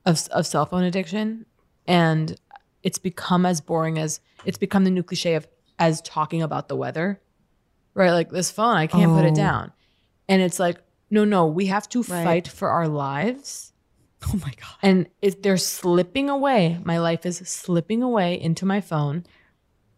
[0.06, 1.46] of, of cell phone addiction.
[1.88, 2.36] And
[2.84, 5.48] it's become as boring as it's become the new cliche of
[5.80, 7.22] as talking about the weather,
[7.94, 8.12] right?
[8.12, 9.36] Like this phone, I can't put it Oh.
[9.36, 9.72] down.
[10.28, 12.26] And it's like, no, no, we have to Right.
[12.26, 13.72] fight for our lives.
[14.26, 14.76] Oh my God.
[14.82, 16.80] And it, they're slipping away.
[16.84, 19.24] My life is slipping away into my phone.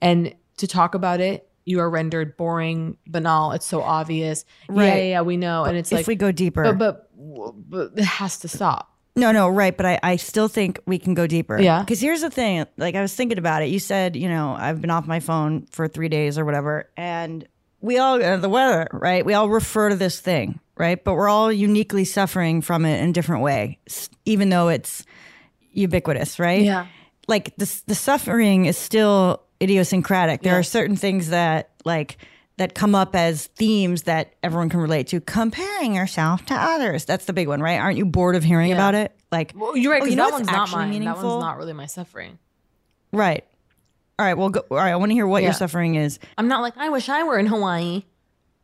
[0.02, 3.52] And to talk about it, you are rendered boring, banal.
[3.52, 4.44] It's so obvious.
[4.68, 4.88] Right.
[4.88, 5.66] yeah, yeah, we know.
[5.66, 6.64] and it's if like, we go deeper.
[6.74, 8.98] but, but, but it has to stop.
[9.16, 9.76] No, no, right.
[9.76, 11.62] But I, I still think we can go deeper.
[11.62, 11.82] Yeah.
[11.82, 12.66] Because here's the thing.
[12.78, 13.68] Like I was thinking about it.
[13.68, 16.90] You said, you know, I've been off my phone for three days or whatever.
[16.98, 17.48] And
[17.82, 19.24] we all, uh, the weather, right?
[19.24, 21.04] We all refer to this thing, right?
[21.04, 23.78] But we're all uniquely suffering from it in a different way,
[24.26, 25.06] even though it's
[25.72, 26.64] ubiquitous, right?
[26.64, 26.88] Yeah.
[27.28, 30.42] Like the, the suffering is still idiosyncratic.
[30.42, 30.60] There Yeah.
[30.60, 32.18] are certain things that, like,
[32.58, 35.22] that come up as themes that everyone can relate to.
[35.22, 37.06] Comparing yourself to others.
[37.06, 37.80] That's the big one, right?
[37.80, 38.76] Aren't you bored of hearing Yeah.
[38.76, 39.14] about it?
[39.32, 40.02] Like, Well, you're right.
[40.02, 40.92] oh, you know that one's not mine.
[41.06, 42.38] That one's not really my suffering.
[43.14, 43.46] Right.
[44.18, 44.34] All right.
[44.38, 44.92] Well, go, all right.
[44.92, 45.50] I want to hear what Yeah.
[45.50, 46.20] your suffering is.
[46.38, 48.04] I'm not like, I wish I were in Hawaii.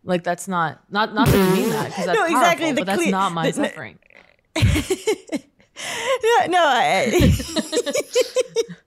[0.04, 2.86] Like that's not not not that you mean that because that's No, exactly, powerful, but
[2.86, 3.98] that's cle- not my the- suffering.
[6.24, 6.64] Yeah, no.
[6.64, 7.34] I,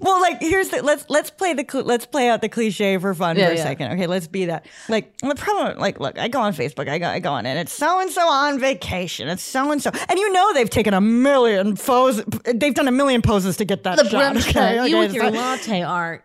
[0.00, 3.14] well, like here's the let's let's play the cl- let's play out the cliche for
[3.14, 3.62] fun Yeah, for a yeah.
[3.62, 3.92] second.
[3.92, 4.66] Okay, let's be that.
[4.88, 7.58] Like the problem, like look, I go on Facebook, I go I go on, and
[7.58, 9.28] it's so and so on vacation.
[9.28, 12.24] It's so and so, and you know they've taken a million poses.
[12.44, 14.36] They've done a million poses to get that the shot.
[14.36, 16.24] Okay, okay, you with your not- latte art.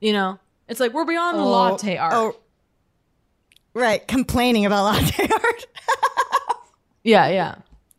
[0.00, 2.12] You know, it's like we're beyond the Oh, latte art.
[2.14, 2.36] oh,
[3.74, 5.66] right, complaining about latte art.
[7.02, 7.54] Yeah, yeah.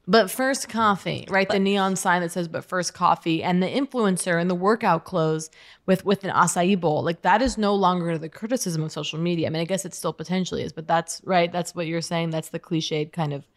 [0.08, 1.50] But first coffee, right?
[1.50, 5.50] The neon sign that says "But first coffee," and the influencer in the workout clothes
[5.88, 9.48] with with an acai bowl, like that is no longer the criticism of social media.
[9.48, 11.52] I mean, I guess it still potentially is, but that's right.
[11.52, 12.30] That's what you're saying.
[12.30, 13.48] That's the cliched kind of.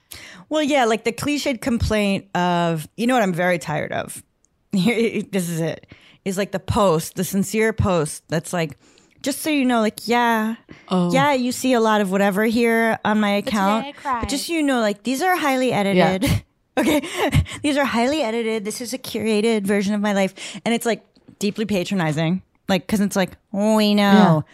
[0.48, 4.22] Well, yeah, like the cliched complaint of, you know what I'm very tired of?
[4.72, 5.87] this is it.
[6.24, 8.78] Is like the post, the sincere post that's like,
[9.22, 10.57] just so you know, like, yeah,
[10.88, 11.12] Oh.
[11.12, 13.87] yeah, you see a lot of whatever here on my account.
[13.87, 14.20] I cried.
[14.20, 16.44] But just so you know, like, these are highly edited.
[16.78, 17.02] okay.
[17.62, 18.64] these are highly edited.
[18.64, 20.61] This is a curated version of my life.
[20.64, 21.04] And it's like
[21.38, 22.42] deeply patronizing.
[22.68, 24.44] Like, cause it's like, we know.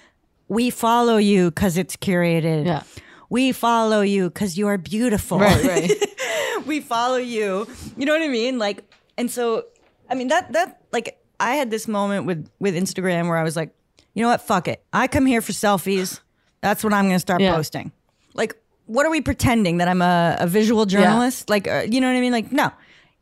[0.49, 2.67] We follow you because it's curated.
[2.67, 2.83] Yeah.
[3.31, 5.93] We follow you because you are beautiful Right, right.
[6.67, 7.67] we follow you.
[7.97, 8.59] You know what I mean?
[8.59, 8.85] Like,
[9.19, 9.65] and so,
[10.09, 13.57] I mean that that like I had this moment with with Instagram where I was
[13.57, 13.75] like,
[14.15, 14.41] you know what?
[14.43, 14.85] Fuck it.
[14.93, 16.21] I come here for selfies.
[16.61, 17.55] That's what I'm going to start Yeah.
[17.55, 17.93] posting.
[18.35, 18.55] Like,
[18.87, 21.49] what are we pretending that I'm a, a visual journalist?
[21.51, 22.33] Like, uh, you know what I mean?
[22.33, 22.71] Like, no.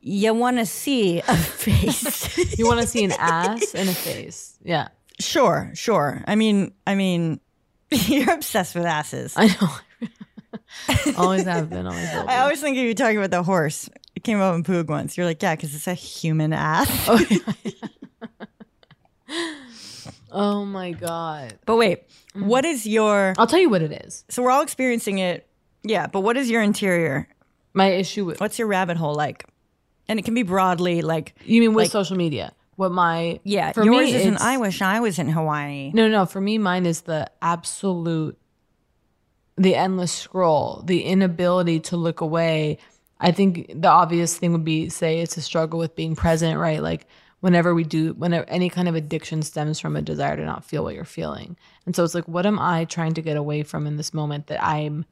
[0.01, 2.59] You want to see a face.
[2.59, 4.59] you want to see an ass and a face.
[4.65, 4.89] Yeah.
[5.21, 6.25] Sure, sure.
[6.27, 7.39] I mean, I mean,
[7.91, 9.35] you're obsessed with asses.
[9.37, 10.09] I know.
[11.17, 11.87] always have been.
[11.87, 12.29] Always will.
[12.29, 13.89] I always think of you talking about the horse.
[14.17, 15.17] It came up in Poog once.
[15.17, 16.89] You're like, yeah, because it's a human ass.
[17.09, 17.19] Oh,
[20.33, 21.59] Oh my god.
[21.67, 22.47] But wait, mm-hmm.
[22.47, 23.35] what is your?
[23.39, 24.25] I'll tell you what it is.
[24.29, 25.47] So we're all experiencing it.
[25.85, 27.29] Yeah, but what is your interior?
[27.75, 29.45] My issue with what's your rabbit hole like?
[30.09, 32.53] And it can be broadly like you mean with like- social media.
[32.77, 33.73] What my yeah.
[33.73, 34.41] for yours me isn't.
[34.41, 35.93] I wish I was in Hawaii.
[35.93, 38.39] No, no, for me, mine is the absolute,
[39.57, 42.79] the endless scroll, the inability to look away.
[43.21, 46.83] I think the obvious thing would be say it's a struggle with being present, right?
[46.83, 47.07] Like
[47.43, 50.85] whenever we do, whenever any kind of addiction stems from a desire to not feel
[50.85, 51.57] what you're feeling.
[51.87, 54.47] And so it's like, what am I trying to get away from in this moment
[54.47, 55.05] that I'm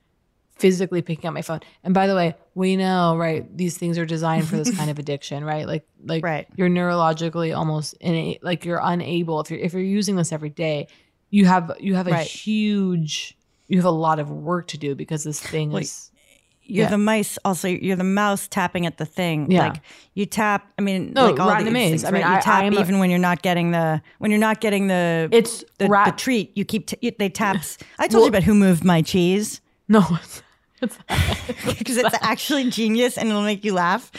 [0.57, 1.59] physically picking up my phone?
[1.83, 3.45] And by the way, we know, right?
[3.57, 5.67] These things are designed for this kind of addiction, right?
[5.67, 6.47] Like, like Right.
[6.55, 10.87] you're neurologically almost innate, like you're unable if you're if you're using this every day,
[11.31, 12.27] you have you have a Right.
[12.29, 16.10] huge, you have a lot of work to do because this thing Well, is.
[16.71, 16.91] You're Yeah.
[16.91, 17.39] the mice.
[17.45, 19.51] Also, you're the mouse tapping at the thing.
[19.51, 19.69] Yeah.
[19.69, 19.81] Like
[20.15, 20.71] you tap.
[20.79, 21.91] I mean, No, like all the these maze.
[21.91, 22.37] things, I mean, right?
[22.37, 25.29] you tap am a- even when you're not getting the when you're not getting the
[25.33, 26.53] It's the, the rat- treat.
[26.57, 27.77] You keep t- they taps.
[27.99, 30.03] I told Well- you about who moved my cheese No,
[30.81, 34.11] because it's actually genius and it'll make you laugh.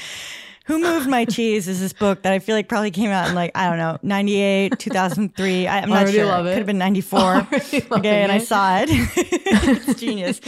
[0.72, 3.36] Who Moved My Cheese is this book that I feel like probably came out in
[3.36, 5.68] like, I don't know, 98, 2003.
[5.68, 6.26] I, I'm not sure.
[6.26, 6.52] love it.
[6.52, 7.48] Could have been 94.
[7.92, 8.88] Okay, and I saw it.
[8.90, 10.40] it's genius.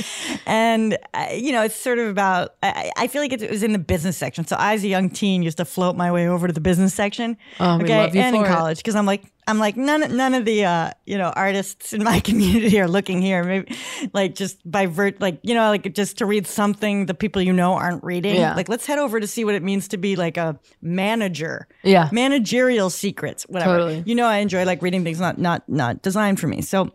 [0.45, 3.73] And, uh, you know, it's sort of about, I, I feel like it was in
[3.73, 4.47] the business section.
[4.47, 6.93] So I, as a young teen, used to float my way over to the business
[6.93, 7.36] section.
[7.59, 8.47] Oh, okay, and in it.
[8.47, 12.03] college because I'm like, I'm like none none of the uh, you know artists in
[12.03, 13.43] my community are looking here.
[13.43, 13.75] Maybe
[14.13, 17.53] like just by vert like you know like just to read something the people you
[17.53, 18.36] know aren't reading.
[18.36, 18.56] Yeah.
[18.56, 21.67] Like let's head over to see what it means to be like a manager.
[21.84, 22.10] Yeah.
[22.12, 23.73] Managerial secrets, whatever.
[23.77, 24.03] Totally.
[24.06, 26.62] You know I enjoy like reading things not not not designed for me.
[26.62, 26.91] So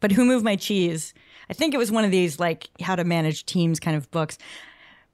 [0.00, 1.14] but who moved my cheese?
[1.48, 4.38] I think it was one of these like how to manage teams kind of books.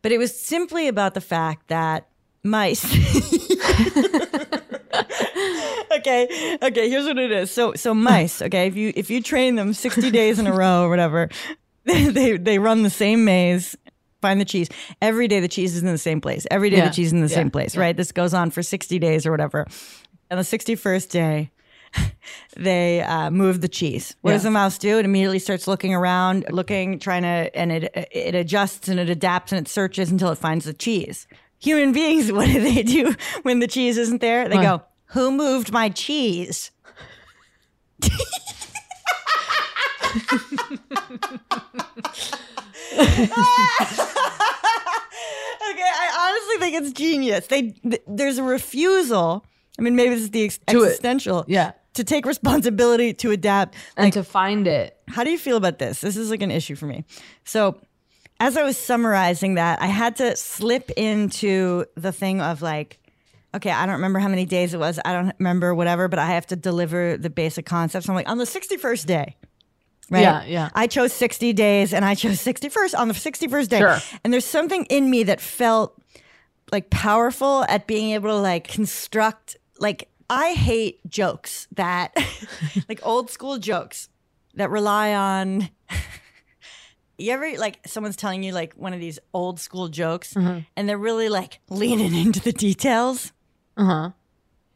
[0.02, 2.08] But it was simply about the fact that
[2.42, 2.82] mice
[5.92, 9.54] okay okay here's what it is so so mice okay if you if you train
[9.54, 11.28] them 60 days in a row or whatever
[11.84, 13.76] they they run the same maze
[14.20, 14.68] find the cheese
[15.00, 17.12] every day the cheese is in the same place every day Yeah, the cheese is
[17.12, 17.82] in the yeah, same place yeah.
[17.82, 19.66] right this goes on for 60 days or whatever
[20.30, 21.50] on the 61st day
[22.56, 24.14] they uh, move the cheese.
[24.20, 24.98] What does the mouse do?
[24.98, 29.52] It immediately starts looking around, looking, trying to, and it it adjusts and it adapts
[29.52, 31.26] and it searches until it finds the cheese.
[31.60, 34.48] Human beings, what do they do when the cheese isn't there?
[34.48, 34.62] They What?
[34.62, 34.82] go,
[35.14, 36.70] "Who moved my cheese?"
[45.70, 47.46] Okay, I honestly think it's genius.
[47.46, 49.44] They th- there's a refusal.
[49.78, 50.86] I mean, maybe this is the ex- To it.
[50.88, 51.44] existential.
[51.46, 51.72] Yeah.
[51.94, 53.76] To take responsibility to adapt.
[53.96, 54.96] and to find it.
[55.08, 56.00] How do you feel about this?
[56.00, 57.04] This is like an issue for me.
[57.44, 57.80] So,
[58.40, 62.98] as I was summarizing that, I had to slip into the thing of like,
[63.54, 64.98] okay, I don't remember how many days it was.
[65.04, 68.08] I don't remember whatever, but I have to deliver the basic concepts.
[68.08, 69.36] I'm like, on the 61st day,
[70.10, 70.22] right?
[70.22, 70.70] Yeah, yeah.
[70.74, 73.78] I chose 60 days and I chose 61st on the 61st day.
[73.78, 73.98] Sure.
[74.24, 76.00] And there's something in me that felt
[76.72, 82.16] like powerful at being able to like construct like I hate jokes that
[82.88, 84.08] like old school jokes
[84.54, 85.68] that rely on
[87.20, 90.60] you ever like someone's telling you like one of these old school jokes Mm-hmm.
[90.76, 93.32] and they're really like leaning into the details
[93.76, 94.10] Uh huh.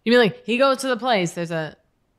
[0.04, 1.32] You mean like he goes to the place?
[1.32, 1.76] There's a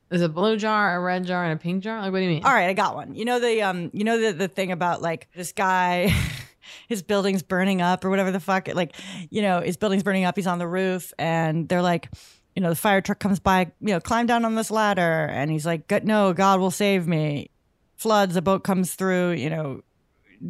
[0.10, 2.02] there's a blue jar, a red jar, and a pink jar.
[2.02, 2.44] Like what do you mean?
[2.46, 5.02] all right i got one you know the um you know the, the thing about
[5.02, 6.14] like this guy
[6.90, 8.96] his building's burning up or whatever the fuck like
[9.30, 12.10] you know his building's burning up he's on the roof and they're like
[12.56, 15.52] you know the fire truck comes by you know climb down on this ladder and
[15.52, 17.50] he's like "God- no god will save me
[17.98, 19.82] floods a boat comes through you know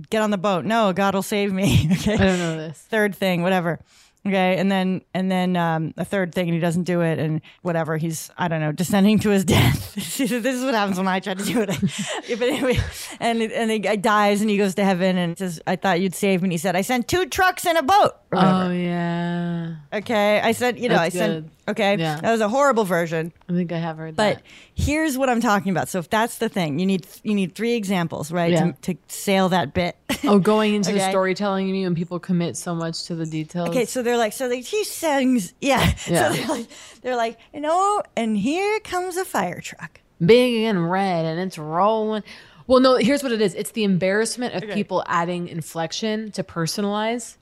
[0.09, 2.79] get on the boat no god will save me okay I don't know this.
[2.79, 3.79] third thing, whatever.
[4.27, 7.41] Okay, and then and then um, a third thing, and he doesn't do it, and
[7.61, 7.95] whatever.
[7.95, 9.93] He's I don't know, descending to his death.
[10.17, 11.69] this is what happens when I try to do it.
[11.69, 12.79] But anyway,
[13.19, 16.41] and and he dies, and he goes to heaven, and says, "I thought you'd save
[16.41, 19.75] me." And he said, "I sent two trucks and a boat." Oh yeah.
[19.93, 21.51] Okay, I said, you know, That's I said, good.
[21.67, 22.19] Okay, Yeah.
[22.21, 23.31] that was a horrible version.
[23.49, 24.43] I think I have heard But that.
[24.43, 25.89] But here's what I'm talking about.
[25.89, 28.71] So if that's the thing, you need you need three examples, right, Yeah.
[28.81, 29.95] to, to sail that bit.
[30.23, 33.69] Oh, going into the storytelling, you mean when people commit so much to the details?
[33.69, 35.93] Okay, so they're like, so they he sings, yeah.
[36.07, 36.29] Yeah.
[36.29, 36.67] So they're like,
[37.01, 40.01] they're like, you know, and here comes a fire truck.
[40.23, 42.23] big and red, and it's rolling.
[42.67, 42.95] Well, no.
[42.95, 43.53] Here's what it is.
[43.53, 47.35] It's the embarrassment of people adding inflection to personalize.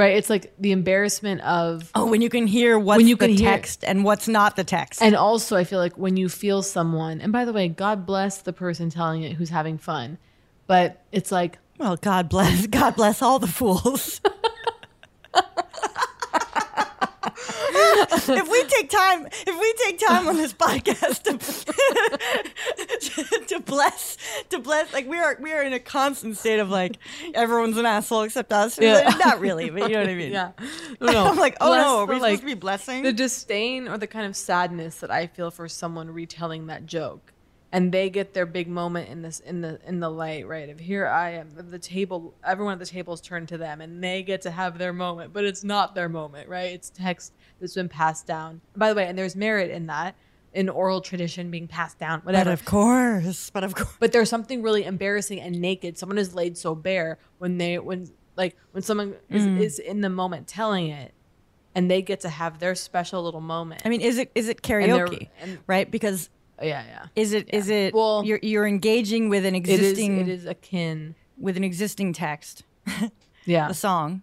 [0.00, 0.16] Right.
[0.16, 3.36] It's like the embarrassment of Oh, when you can hear what's When you the can
[3.36, 5.02] hear- text and what's not the text.
[5.02, 8.38] And also, I feel like when you feel someone, and by the way, God bless
[8.38, 10.16] the person telling it who's having fun,
[10.66, 14.20] but it's like, well, God bless, God bless all the fools.
[18.12, 21.22] if we take time, if we take time on this podcast
[23.04, 24.16] to, to bless,
[24.50, 26.96] to bless, like we are, we are in a constant state of like
[27.34, 28.78] everyone's an asshole except us.
[28.80, 29.14] Yeah.
[29.18, 30.30] Not really, but you know what I mean.
[30.40, 30.52] Yeah.
[31.00, 31.26] No.
[31.26, 33.02] I'm like, oh Bless no, are the, we like, supposed to be blessing?
[33.02, 37.32] The disdain or the kind of sadness that I feel for someone retelling that joke.
[37.72, 40.68] And they get their big moment in this in the in the light, right?
[40.68, 44.02] Of here I am, the table everyone at the table is turned to them and
[44.02, 46.72] they get to have their moment, but it's not their moment, right?
[46.72, 48.60] It's text that's been passed down.
[48.76, 50.14] By the way, and there's merit in that,
[50.52, 52.46] in oral tradition being passed down, whatever.
[52.50, 53.94] but of course, but of course.
[54.00, 55.96] But there's something really embarrassing and naked.
[55.98, 59.60] Someone is laid so bare when they when like when someone is, Mm.
[59.60, 61.12] is in the moment telling it,
[61.74, 63.82] and they get to have their special little moment.
[63.84, 65.28] I mean, is it is it And karaoke?
[65.40, 65.88] and- right?
[65.90, 66.30] Because
[66.62, 67.06] yeah, yeah.
[67.16, 70.46] Is it is it Well, you're you're engaging with an It is- existing it is
[70.46, 72.64] akin with an existing text.
[73.46, 73.68] Yeah.
[73.68, 74.20] The song.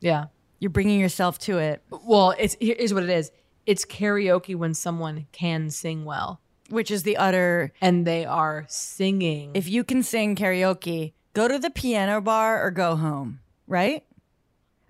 [0.00, 0.26] Yeah.
[0.58, 1.82] You're bringing yourself to it.
[1.90, 3.30] Well, it's here's what it is.
[3.66, 6.40] It's karaoke when someone can sing well,
[6.70, 9.52] which is the utter and they are singing.
[9.54, 14.04] If you can sing karaoke, go to the piano bar or go home, right?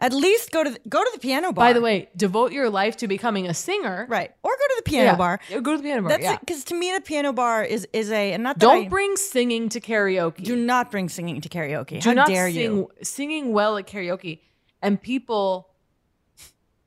[0.01, 1.67] At least go to the, go to the piano bar.
[1.67, 4.31] By the way, devote your life to becoming a singer, right?
[4.45, 5.17] Or go to the piano Yeah.
[5.17, 5.41] bar.
[5.51, 6.11] Yeah, Go to the piano bar.
[6.11, 6.37] That's yeah.
[6.39, 9.17] because to me the piano bar is is a and not that Don't I- bring
[9.17, 10.45] singing to karaoke.
[10.45, 12.01] do not bring singing to karaoke.
[12.01, 12.91] Do How not dare sing, you?
[13.03, 14.39] Singing well at karaoke,
[14.83, 15.69] and people.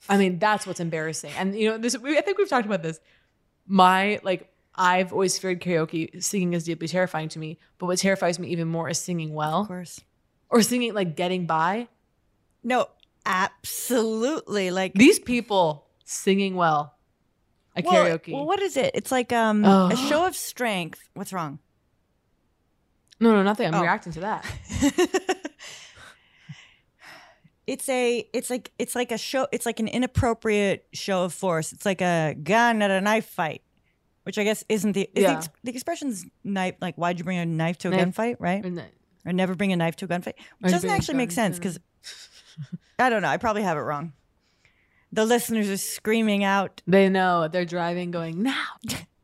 [0.10, 1.32] I mean, that's what's embarrassing.
[1.38, 1.98] And you know, this.
[1.98, 3.00] We, I think we've talked about this.
[3.68, 6.22] My like, I've always feared karaoke.
[6.24, 7.60] Singing is deeply terrifying to me.
[7.78, 9.62] But what terrifies me even more is singing well.
[9.62, 10.02] Of course.
[10.50, 11.88] Or singing like getting by.
[12.64, 12.88] No,
[13.26, 14.72] absolutely.
[14.72, 16.96] Like these people singing well
[17.76, 18.34] at Well, karaoke.
[18.34, 18.92] Well, what is it?
[18.96, 19.89] It's like um Oh.
[19.92, 21.08] a show of strength.
[21.14, 21.60] What's wrong?
[23.20, 23.68] no, no, nothing.
[23.68, 23.82] I'm Oh.
[23.82, 24.46] reacting to that.
[27.72, 31.72] It's a it's like it's like a show it's like an inappropriate show of force.
[31.72, 33.61] It's like a gun at a knife fight.
[34.24, 35.39] Which I guess isn't the is Yeah.
[35.39, 38.63] the, the expression's knife like why'd you bring a knife to a Knife- gunfight, right?
[38.65, 38.86] or
[39.26, 40.34] Or never bring a knife to a gunfight.
[40.59, 41.80] Which doesn't actually make sense because
[42.99, 44.13] I don't know, I probably have it wrong.
[45.13, 46.82] The listeners are screaming out.
[46.88, 48.65] They know they're driving, going now,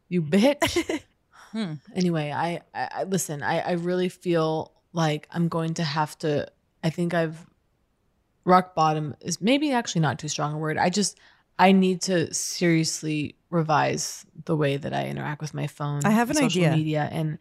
[0.09, 1.01] you bitch.
[1.53, 1.75] Hmm.
[1.95, 3.41] Anyway, I, I, I listen.
[3.41, 6.45] I, I really feel like I'm going to have to.
[6.83, 7.37] I think I've
[8.47, 10.77] rock bottom is maybe actually not too strong a word.
[10.77, 11.19] I just
[11.59, 16.05] I need to seriously revise the way that I interact with my phone.
[16.05, 16.75] I have an social idea.
[16.75, 17.37] Media and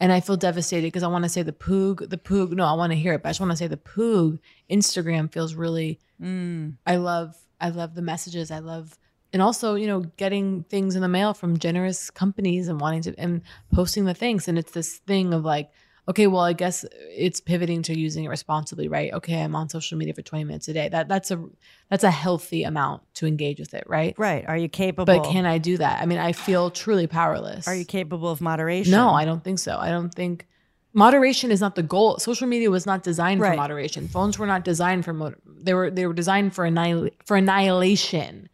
[0.00, 2.52] and I feel devastated because I want to say the poog, the poog.
[2.52, 4.40] No, I want to hear it, but I just want to say the poog.
[4.70, 6.00] Instagram feels really.
[6.20, 6.74] Mm.
[6.86, 8.50] I love I love the messages.
[8.50, 8.98] I love
[9.32, 13.14] and also, you know, getting things in the mail from generous companies and wanting to
[13.18, 13.42] and
[13.72, 14.48] posting the things.
[14.48, 15.70] And it's this thing of like,
[16.08, 19.12] okay, well, I guess it's pivoting to using it responsibly, right?
[19.12, 20.88] Okay, I'm on social media for 20 minutes a day.
[20.88, 21.44] That that's a
[21.90, 24.14] that's a healthy amount to engage with it, right?
[24.18, 24.44] Right.
[24.48, 25.04] Are you capable?
[25.04, 26.02] But can I do that?
[26.02, 27.68] I mean, I feel truly powerless.
[27.68, 28.90] Are you capable of moderation?
[28.92, 29.76] No, I don't think so.
[29.78, 30.46] I don't think
[30.94, 32.18] moderation is not the goal.
[32.18, 34.08] Social media was not designed for moderation.
[34.08, 38.48] Phones were not designed for mod- they were they were designed for annihil- for annihilation.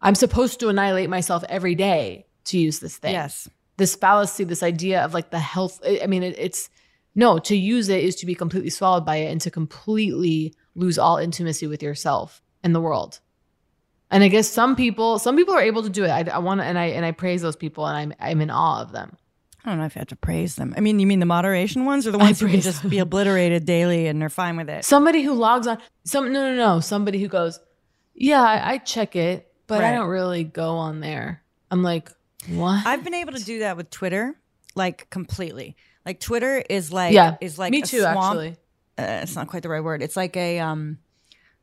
[0.00, 3.12] I'm supposed to annihilate myself every day to use this thing.
[3.12, 3.48] Yes.
[3.76, 5.80] This fallacy, this idea of like the health.
[5.84, 6.70] I I mean, it, it's
[7.14, 10.98] no to use it is to be completely swallowed by it and to completely lose
[10.98, 13.20] all intimacy with yourself and the world.
[14.10, 16.10] And I guess some people, some people are able to do it.
[16.10, 18.50] I, I want to, and I and I praise those people, and I'm I'm in
[18.50, 19.16] awe of them.
[19.64, 20.72] I don't know if you have to praise them.
[20.76, 23.66] I mean, you mean the moderation ones or the ones who can just be obliterated
[23.66, 24.84] daily and they're fine with it?
[24.84, 27.60] Somebody who logs on, some no no no, somebody who goes,
[28.14, 31.42] yeah, I, I check it, but I don't really go on there.
[31.70, 32.10] I'm like,
[32.48, 32.86] what?
[32.86, 34.40] I've been able to do that with Twitter,
[34.74, 35.76] like completely.
[36.08, 38.18] Like Twitter is like Yeah, is like me a too, swamp.
[38.18, 38.56] actually.
[38.96, 40.00] Uh, it's not quite the right word.
[40.02, 40.96] It's like a um,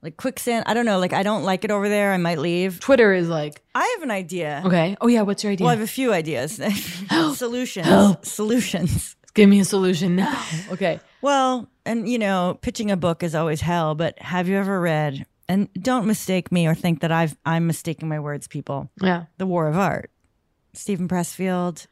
[0.03, 0.65] like quicksand.
[0.67, 0.99] I don't know.
[0.99, 2.13] Like I don't like it over there.
[2.13, 2.79] I might leave.
[2.79, 3.63] Twitter is like.
[3.73, 4.61] I have an idea.
[4.63, 4.95] Okay.
[5.01, 5.65] Oh yeah, what's your idea?
[5.65, 6.61] Well, I have a few ideas.
[7.33, 7.87] Solutions.
[7.87, 8.23] Help.
[8.23, 9.15] Solutions.
[9.33, 10.45] Give me a solution now.
[10.71, 10.99] Okay.
[11.23, 15.25] Well, and you know, pitching a book is always hell, but have you ever read
[15.49, 18.91] and don't mistake me or think that I've I'm mistaking my words, people.
[19.01, 19.25] Yeah.
[19.39, 20.11] The War of Art.
[20.73, 21.87] Steven Pressfield.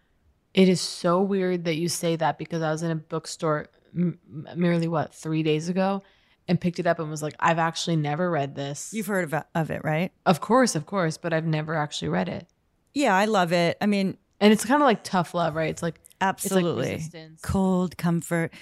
[0.53, 4.19] It is so weird that you say that because I was in a bookstore m-
[4.55, 6.03] merely what three days ago,
[6.47, 8.91] and picked it up and was like, I've actually never read this.
[8.93, 10.11] You've heard of, it- of it, right?
[10.25, 12.47] Of course, of course, but I've never actually read it.
[12.93, 13.77] Yeah, I love it.
[13.81, 15.69] I mean, and it's kind of like tough love, right?
[15.69, 18.53] It's like absolutely It's like cold comfort.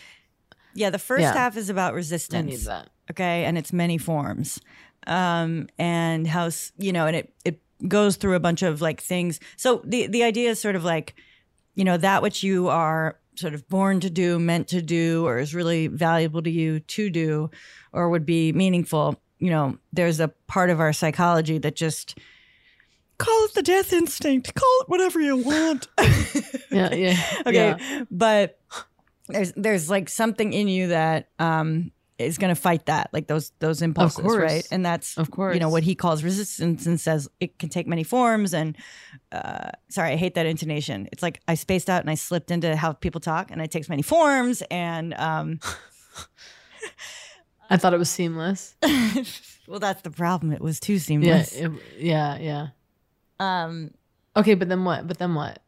[0.73, 1.33] Yeah, the first Yeah.
[1.33, 2.65] half is about resistance.
[2.65, 2.89] that.
[3.09, 4.61] Okay, and it's many forms,
[5.07, 9.39] um, and how you know, and it it goes through a bunch of like things.
[9.57, 11.13] So the the idea is sort of like,
[11.75, 15.39] you know, that which you are sort of born to do, meant to do, or
[15.39, 17.49] is really valuable to you to do,
[17.93, 19.19] or would be meaningful.
[19.39, 22.17] You know, there's a part of our psychology that just
[23.17, 24.53] call it the death instinct.
[24.53, 25.87] Call it whatever you want.
[26.71, 27.17] Yeah, yeah.
[27.45, 28.05] okay, yeah.
[28.09, 28.57] but
[29.27, 31.91] there's there's like something in you that um
[32.25, 34.67] is going to fight that, like those those impulses, right?
[34.71, 35.53] And that's Of course.
[35.53, 38.53] you know what he calls resistance and says it can take many forms.
[38.53, 38.77] And
[39.31, 41.07] uh, sorry, I hate that intonation.
[41.11, 43.89] It's like I spaced out and I slipped into how people talk, and it takes
[43.89, 44.63] many forms.
[44.71, 45.59] And um,
[47.69, 48.75] I thought it was seamless.
[49.67, 50.51] well, that's the problem.
[50.51, 51.53] It was too Yeah, seamless.
[51.55, 52.67] it- yeah, yeah.
[53.39, 53.91] Um,
[54.35, 55.07] Okay, but then what?
[55.07, 55.59] But then what?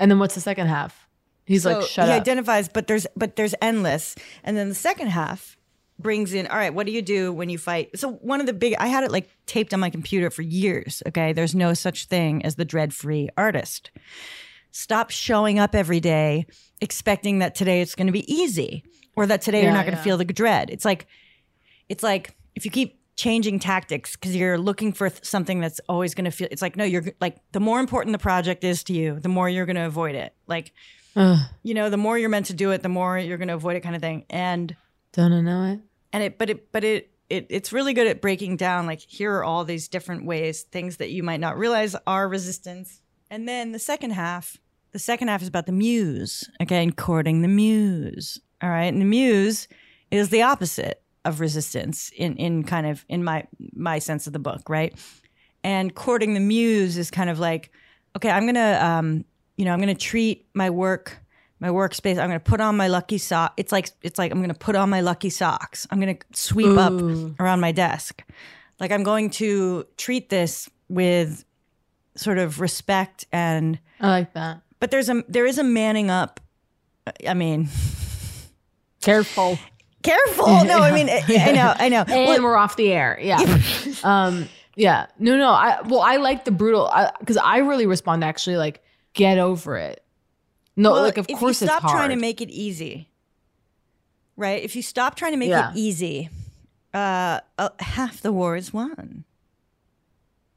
[0.00, 1.08] And then what's the second half?
[1.44, 2.20] He's like, shut he up.
[2.20, 5.56] identifies, but there's but there's endless, and then the second half
[5.98, 6.46] brings in.
[6.46, 7.98] All right, what do you do when you fight?
[7.98, 11.02] So one of the big, I had it like taped on my computer for years.
[11.08, 13.90] Okay, there's no such thing as the dread-free artist.
[14.70, 16.46] Stop showing up every day
[16.80, 18.84] expecting that today it's going to be easy,
[19.16, 20.04] or that today you're not going to yeah.
[20.04, 20.70] feel the dread.
[20.70, 21.06] It's like,
[21.88, 26.14] it's like if you keep changing tactics because you're looking for th- something that's always
[26.14, 26.46] going to feel.
[26.52, 29.48] It's like no, you're like the more important the project is to you, the more
[29.48, 30.32] you're going to avoid it.
[30.46, 30.72] Like
[31.16, 33.54] Ugh, you know, the more you're meant to do it, the more you're going to
[33.54, 34.24] avoid it, kind of thing.
[34.30, 34.76] And
[35.12, 35.80] don't I know it?
[36.12, 38.86] And it, but it, but it, it, it's really good at breaking down.
[38.86, 43.00] Like here are all these different ways, things that you might not realize are resistance.
[43.30, 44.56] And then the second half,
[44.92, 46.48] the second half is about the muse.
[46.62, 48.40] Okay, courting the muse.
[48.62, 49.68] All right, and the muse
[50.10, 54.38] is the opposite of resistance in in kind of in my my sense of the
[54.38, 54.94] book, right?
[55.62, 57.70] And courting the muse is kind of like,
[58.16, 59.24] okay, I'm gonna, um,
[59.56, 61.18] you know, I'm gonna treat my work,
[61.60, 62.18] my workspace.
[62.18, 63.54] I'm gonna put on my lucky sock.
[63.56, 65.86] It's like it's like I'm gonna put on my lucky socks.
[65.90, 66.78] I'm gonna sweep Ooh.
[66.78, 68.22] up around my desk.
[68.80, 71.44] Like I'm going to treat this with
[72.16, 73.78] sort of respect and.
[74.00, 74.62] I like that.
[74.80, 76.40] But there's a there is a manning up.
[77.26, 77.68] I mean,
[79.00, 79.58] Careful.
[80.02, 80.64] careful.
[80.64, 82.04] No, I mean, I, I know, I know.
[82.06, 83.18] And Well, we're off the air.
[83.20, 83.60] Yeah.
[84.04, 84.48] um.
[84.76, 85.06] Yeah.
[85.18, 85.36] No.
[85.36, 85.50] No.
[85.50, 85.80] I.
[85.82, 88.82] Well, I like the brutal because I, really respond to actually like
[89.14, 90.04] get over it.
[90.78, 90.92] No.
[90.92, 93.10] well, like of if course you stop trying to make it easy,
[94.36, 94.62] right?
[94.62, 95.72] If you stop trying to make Yeah.
[95.72, 96.30] it easy,
[96.94, 99.24] uh, uh, half the war is won.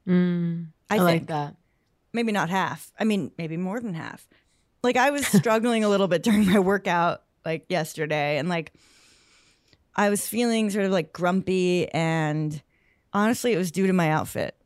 [0.08, 1.56] Mm, I, I, think like that.
[2.12, 2.92] maybe not half.
[2.98, 4.26] I mean, maybe more than half.
[4.82, 8.72] Like I was struggling a little bit during my workout like yesterday and like
[9.96, 12.62] I was feeling sort of like grumpy and
[13.12, 14.56] honestly it was due to my outfit.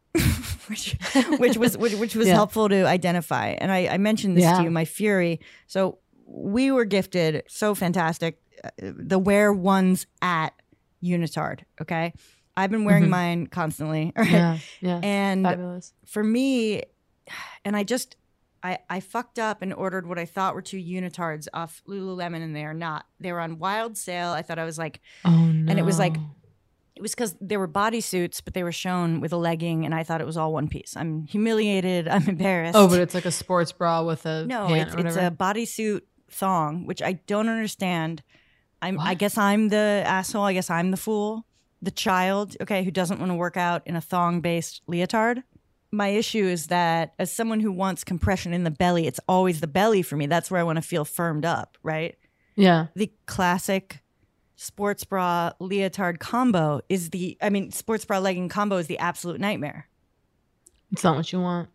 [0.68, 0.96] which
[1.38, 2.34] which was which, which was Yeah.
[2.34, 3.48] helpful to identify.
[3.48, 4.58] And I, I mentioned this Yeah.
[4.58, 5.40] to you, my fury.
[5.66, 10.52] So we were gifted so fantastic uh, the Wear One's At
[11.02, 12.12] Unitard, okay?
[12.56, 13.08] I've been wearing Mhm.
[13.10, 14.12] mine constantly.
[14.16, 14.30] Right?
[14.30, 14.58] Yeah.
[14.80, 15.00] Yeah.
[15.02, 15.92] And Fabulous.
[16.06, 16.82] for me,
[17.64, 18.16] and I just
[18.62, 22.56] I I fucked up and ordered what I thought were two unitards off Lululemon, and
[22.56, 23.04] they are not.
[23.20, 24.30] They were on wild sale.
[24.30, 25.70] I thought I was like, Oh no.
[25.70, 26.16] and it was like
[26.96, 30.02] it was because there were bodysuits, but they were shown with a legging, and I
[30.02, 30.96] thought it was all one piece.
[30.96, 32.08] I'm humiliated.
[32.08, 32.74] I'm embarrassed.
[32.74, 36.86] Oh, but it's like a sports bra with a no, it's, it's a bodysuit thong,
[36.86, 38.22] which I don't understand.
[38.80, 40.44] I'm, I guess I'm the asshole.
[40.44, 41.46] I guess I'm the fool,
[41.82, 45.42] the child, okay, who doesn't want to work out in a thong based leotard.
[45.92, 49.66] My issue is that as someone who wants compression in the belly, it's always the
[49.66, 50.26] belly for me.
[50.26, 52.16] That's where I want to feel firmed up, right?
[52.56, 52.86] yeah.
[52.94, 54.00] The classic
[54.56, 59.40] sports bra leotard combo is the, I mean, sports bra legging combo is the absolute
[59.40, 59.88] nightmare.
[60.92, 61.68] It's not what you want.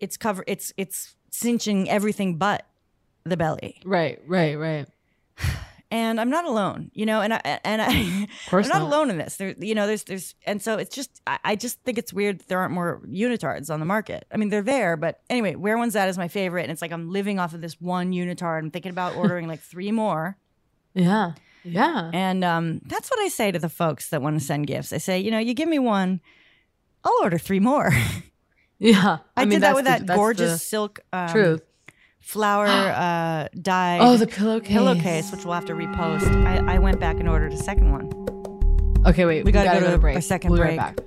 [0.00, 2.66] It's cover, it's, it's cinching everything but
[3.24, 3.80] the belly.
[3.84, 4.20] Right.
[4.26, 4.58] Right.
[4.58, 4.86] Right.
[5.90, 8.94] and I'm not alone, you know, and I and I course I'm not, not.
[8.94, 9.36] alone in this.
[9.36, 12.38] There, you know, there's there's and so it's just I, I just think it's weird
[12.38, 14.24] that there aren't more unitards on the market.
[14.32, 16.92] I mean, they're there, but anyway, Wear One's At is my favorite, and it's like
[16.92, 18.58] I'm living off of this one unitard.
[18.58, 20.36] I'm thinking about ordering like three more,
[20.94, 21.32] Yeah.
[21.64, 22.10] Yeah.
[22.14, 24.92] and um, that's what I say to the folks that want to send gifts.
[24.92, 26.20] I say, you know, you give me one,
[27.04, 27.90] I'll order three more.
[28.82, 29.18] Yeah.
[29.36, 31.60] I, mean, did that with the- that gorgeous silk um, truth.
[32.20, 33.98] flower uh, dye.
[34.00, 34.72] Oh, the pillowcase.
[34.72, 36.22] pillowcase, which we'll have to repost.
[36.46, 38.10] I, I went back and ordered a second one.
[39.06, 39.44] Okay, wait.
[39.44, 40.14] We gotta go to a break.
[40.16, 40.80] our second We'll be break.
[40.80, 41.04] Right back.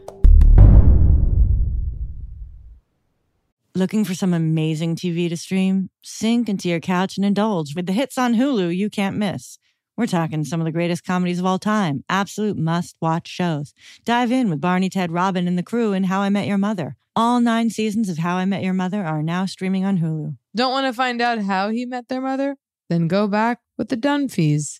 [3.76, 5.90] Looking for some amazing TV to stream?
[6.04, 9.58] Sink into your couch and indulge with the hits on Hulu you can't miss.
[9.96, 13.76] We're talking some of the greatest comedies of all time, absolute must watch shows.
[14.06, 16.98] Dive in with Barney, Ted, Robin, and the crew in How I Met Your Mother.
[17.16, 20.36] All nine seasons of How I Met Your Mother are now streaming on Hulu.
[20.56, 22.56] Don't want to find out how he met their mother?
[22.90, 24.80] Then go back with the Dunphys,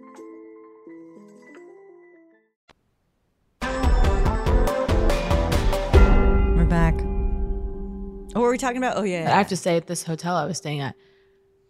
[8.33, 8.97] What were we talking about?
[8.97, 10.95] Oh yeah, I have to say, at this hotel I was staying at,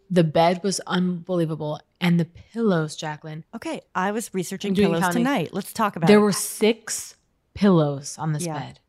[0.10, 3.44] the bed was unbelievable, and the pillows, Jacqueline.
[3.56, 5.50] Okay, I was researching doing pillows tonight.
[5.54, 6.22] Let's talk about There it.
[6.22, 7.16] were six
[7.54, 8.60] pillows on this Yeah.
[8.60, 8.80] bed,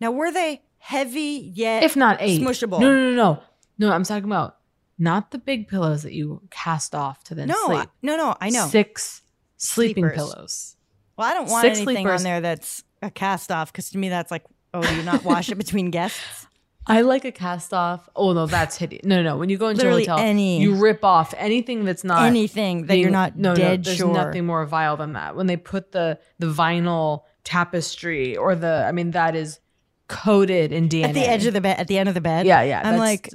[0.00, 1.82] Now, were they heavy yet?
[1.82, 2.40] if not eight.
[2.40, 2.80] smushable.
[2.80, 3.42] No, no, no, no,
[3.78, 3.92] no.
[3.92, 4.56] I'm talking about
[4.98, 7.88] not the big pillows that you cast off to then No, sleep.
[8.02, 8.34] No, no.
[8.40, 8.66] I know.
[8.68, 9.22] Six
[9.56, 10.16] sleeping Sleepers.
[10.16, 10.76] pillows.
[11.16, 12.20] Well, I don't want Six anything sleepers.
[12.20, 15.22] on there that's a cast off because to me that's like, oh, do you not
[15.24, 16.46] wash it between guests?
[16.86, 18.08] I like a cast off.
[18.16, 19.04] Oh no, that's hideous.
[19.04, 19.36] No, no, no.
[19.36, 22.86] When you go into Literally a hotel, any- you rip off anything that's not Anything
[22.86, 24.12] that you're not no, dead no, there's sure.
[24.12, 25.36] nothing more vile than that.
[25.36, 29.60] When they put the the vinyl tapestry or the, I mean, that is
[30.08, 32.46] coated in DNA At the edge of the bed, at the end of the bed.
[32.46, 33.28] Yeah, yeah, I'm that's- like,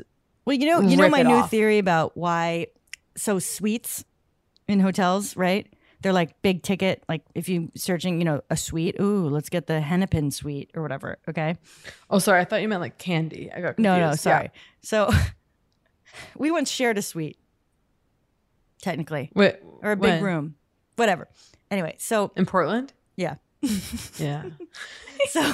[0.46, 1.50] well, you know, you know rip my it new off.
[1.52, 2.68] theory about why.
[3.16, 4.04] So suites
[4.68, 5.68] in hotels, right?
[6.02, 7.04] They're like big ticket.
[7.10, 8.96] Like if you searching, you know, a suite.
[9.02, 11.18] Ooh, let's get the Hennepin suite or whatever.
[11.30, 11.56] Okay.
[12.10, 13.50] Oh, sorry, I thought you meant like candy.
[13.52, 13.80] I got confused.
[13.80, 14.16] No, no, Yeah.
[14.16, 14.52] sorry.
[14.82, 15.10] So
[16.38, 17.38] we once shared a suite,
[18.82, 20.24] technically, Wait, or a big when?
[20.24, 20.56] room,
[20.96, 21.28] whatever.
[21.72, 22.94] Anyway, so in Portland.
[23.16, 23.36] Yeah.
[24.18, 24.44] Yeah.
[25.30, 25.42] so,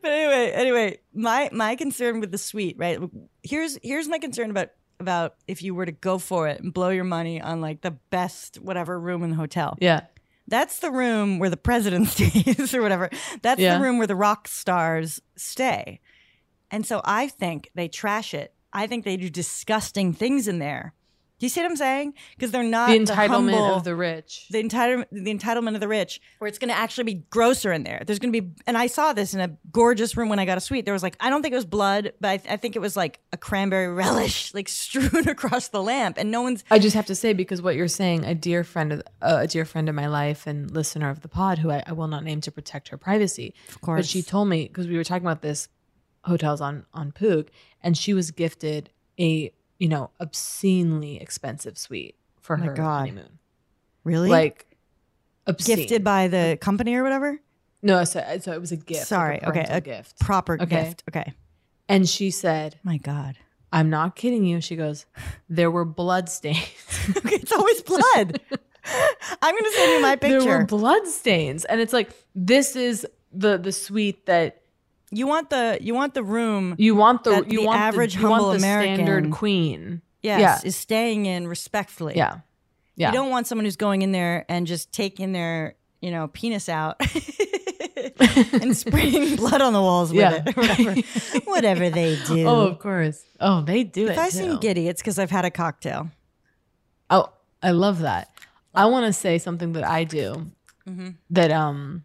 [0.00, 2.98] but anyway, anyway, my my concern with the suite, right?
[3.42, 4.68] Here's here's my concern about
[5.08, 7.92] about if you were to go for it and blow your money on like the
[8.10, 9.76] best whatever room in the hotel.
[9.80, 10.00] Yeah.
[10.48, 13.10] That's the room where the president stays or whatever.
[13.42, 13.76] That's Yeah.
[13.78, 16.00] the room where the rock stars stay.
[16.70, 18.52] And so I think they trash it.
[18.72, 20.94] I think they do disgusting things in there.
[21.40, 22.14] Do you see what I'm saying?
[22.36, 24.46] Because they're not The entitlement humble- of the rich.
[24.50, 27.82] the entitlement the entitlement of the rich where it's going to actually be grosser in
[27.82, 30.44] there there's going to be and i saw this in a gorgeous room when i
[30.44, 32.56] got a suite there was like i don't think it was blood but i, I
[32.56, 36.64] think it was like a cranberry relish like strewn across the lamp and no one's
[36.70, 39.46] I just have to say because what you're saying, a dear friend of uh, a
[39.46, 42.22] dear friend of my life and listener of the pod, who I, I will not
[42.24, 43.98] name to protect her privacy, of course.
[44.00, 45.68] but she told me because we were talking about this
[46.24, 47.48] hotels on on Poog,
[47.82, 49.52] and she was gifted a
[49.84, 53.00] you know obscenely expensive suite for Oh her God.
[53.00, 53.38] honeymoon.
[54.02, 54.66] really Like
[55.46, 55.76] obscene.
[55.76, 57.38] Gifted by the company or whatever?
[57.82, 59.00] No, so, so it was a gift.
[59.00, 59.38] like Sorry.
[59.42, 59.66] a okay.
[59.68, 60.18] A gift.
[60.20, 60.84] Proper Okay.
[60.84, 61.04] gift.
[61.10, 61.34] Okay.
[61.86, 63.36] And she said, My God.
[63.70, 64.62] I'm not kidding you.
[64.62, 65.04] She goes,
[65.50, 66.66] There were blood stains.
[67.26, 68.40] it's always blood.
[69.42, 70.40] I'm to send you my picture.
[70.40, 71.66] There were blood stains.
[71.66, 74.62] And it's like, this is the the suite that
[75.14, 78.20] you want the you want the room you want the you the want average the,
[78.20, 80.02] you humble want the American standard queen.
[80.22, 80.68] Yes, Yeah.
[80.68, 82.14] is staying in respectfully.
[82.16, 82.38] Yeah.
[82.96, 83.08] Yeah.
[83.08, 86.68] You don't want someone who's going in there and just taking their, you know, penis
[86.68, 86.96] out
[88.52, 90.42] and spraying blood on the walls with Yeah.
[90.46, 90.56] it.
[90.56, 90.94] Whatever,
[91.50, 92.46] whatever they do.
[92.46, 93.22] Oh, of course.
[93.40, 94.18] Oh, they do if it.
[94.18, 94.36] I too.
[94.36, 96.10] seem giddy, it's because I've had a cocktail.
[97.10, 98.30] Oh, I love that.
[98.74, 100.50] I want to say something that I do
[100.88, 101.14] Mhm.
[101.30, 102.04] that um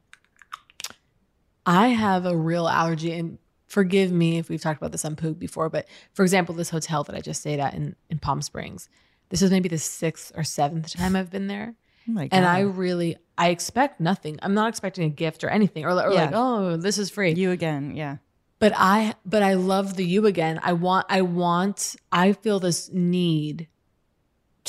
[1.66, 3.38] I have a real allergy and
[3.68, 7.04] forgive me if we've talked about this on Poog before, but for example, this hotel
[7.04, 8.90] that I just stayed at in, in Palm Springs,
[9.30, 11.76] this is maybe the sixth or seventh time I've been there.
[12.10, 14.40] Oh And I really I expect nothing.
[14.42, 17.34] I'm not expecting a gift or anything or, or like, oh, this is free.
[17.34, 18.18] You again, yeah.
[18.58, 20.60] But I but I love the you again.
[20.64, 23.68] I want I want I feel this need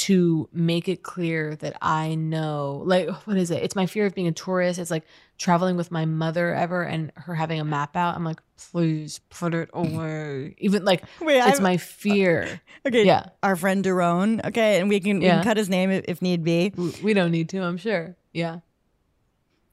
[0.07, 3.63] to make it clear that I know like what is it?
[3.63, 4.79] It's my fear of being a tourist.
[4.79, 5.05] It's like
[5.39, 8.15] traveling with my mother ever and her having a map out.
[8.17, 8.41] I'm like,
[8.71, 10.55] please put it away.
[10.59, 12.61] Even like Wait, it's I'm- my fear.
[12.87, 13.05] Okay.
[13.05, 13.27] Yeah.
[13.43, 14.43] Our friend Daron.
[14.47, 14.81] Okay.
[14.81, 16.73] And we can, we can cut his name if, if need be.
[17.03, 18.17] We don't need to, I'm sure.
[18.33, 18.61] Yeah.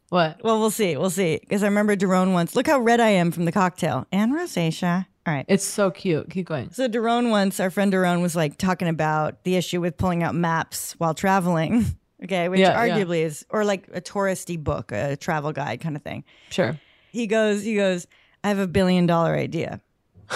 [0.10, 0.42] What?
[0.44, 0.98] Well, we'll see.
[0.98, 1.38] We'll see.
[1.40, 2.54] Because I remember Daron once.
[2.54, 4.06] Look how red I am from the cocktail.
[4.12, 5.06] And rosacea.
[5.28, 5.46] All right.
[5.50, 6.30] It's so cute.
[6.30, 6.72] Keep going.
[6.72, 10.34] So Daron once, our friend Daron was like talking about the issue with pulling out
[10.34, 11.86] maps while traveling.
[12.24, 12.98] Okay, which Yeah, yeah.
[12.98, 16.24] arguably is or like a touristy book, a travel guide kind of thing.
[16.50, 16.80] Sure.
[17.12, 18.08] He goes, he goes,
[18.44, 19.82] I have a billion dollar idea.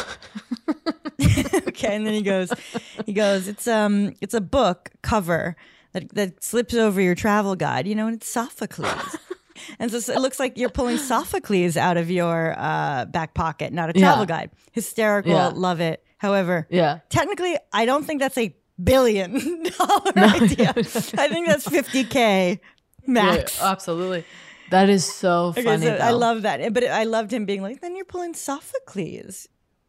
[1.68, 2.54] okay, and then he goes,
[3.08, 5.56] he goes, it's um, it's a book cover
[5.94, 9.18] that that slips over your travel guide, you know, and it's Sophocles.
[9.80, 13.90] And so it looks like you're pulling Sophocles out of your uh, back pocket, not
[13.90, 14.26] a travel Yeah.
[14.26, 14.52] guide.
[14.72, 15.48] Hysterical, Yeah.
[15.54, 16.04] love it.
[16.18, 17.00] However, Yeah.
[17.10, 20.70] technically, I don't think that's a billion dollar idea.
[20.76, 22.60] I think that's 50K
[23.08, 23.58] max.
[23.60, 24.26] Yeah, absolutely.
[24.70, 25.86] That is so Okay, funny.
[25.86, 26.74] so I love that.
[26.74, 29.48] But I loved him being like, then you're pulling Sophocles.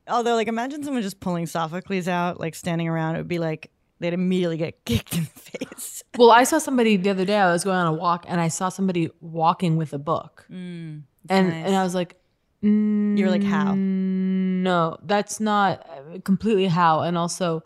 [0.08, 3.14] Although, like, imagine someone just pulling Sophocles out, like standing around.
[3.14, 3.70] It would be like
[4.02, 6.02] they'd immediately get kicked in the face.
[6.18, 7.38] Well, I saw somebody the other day.
[7.38, 11.04] I was going on a walk, and I saw somebody walking with a book, Mm,
[11.30, 11.66] and nice.
[11.66, 12.16] and I was like,
[12.62, 13.74] mm, "You're like, how?
[13.78, 17.00] No, that's not uh, completely how.
[17.00, 17.62] And also,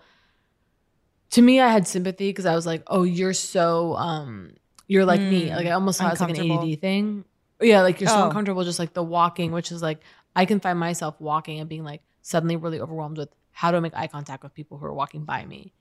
[1.31, 4.53] to me, I had sympathy because I was like, oh, you're so um,
[4.87, 5.49] you're like me.
[5.51, 6.51] Mm, Like I almost saw it as like an.
[6.53, 7.25] ADD thing.
[7.61, 8.25] Yeah, like you're so Oh.
[8.27, 10.01] uncomfortable, just like the walking, which is like
[10.37, 13.81] I can find myself walking and being like suddenly really overwhelmed with how do I
[13.81, 15.73] make eye contact with people who are walking by me.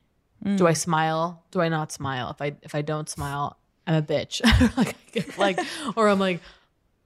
[0.57, 0.77] Do I Mm.
[0.77, 1.43] smile?
[1.51, 2.29] Do I not smile?
[2.29, 4.41] If I if I don't smile, I'm a bitch.
[4.77, 5.59] like, like
[5.95, 6.39] or I'm like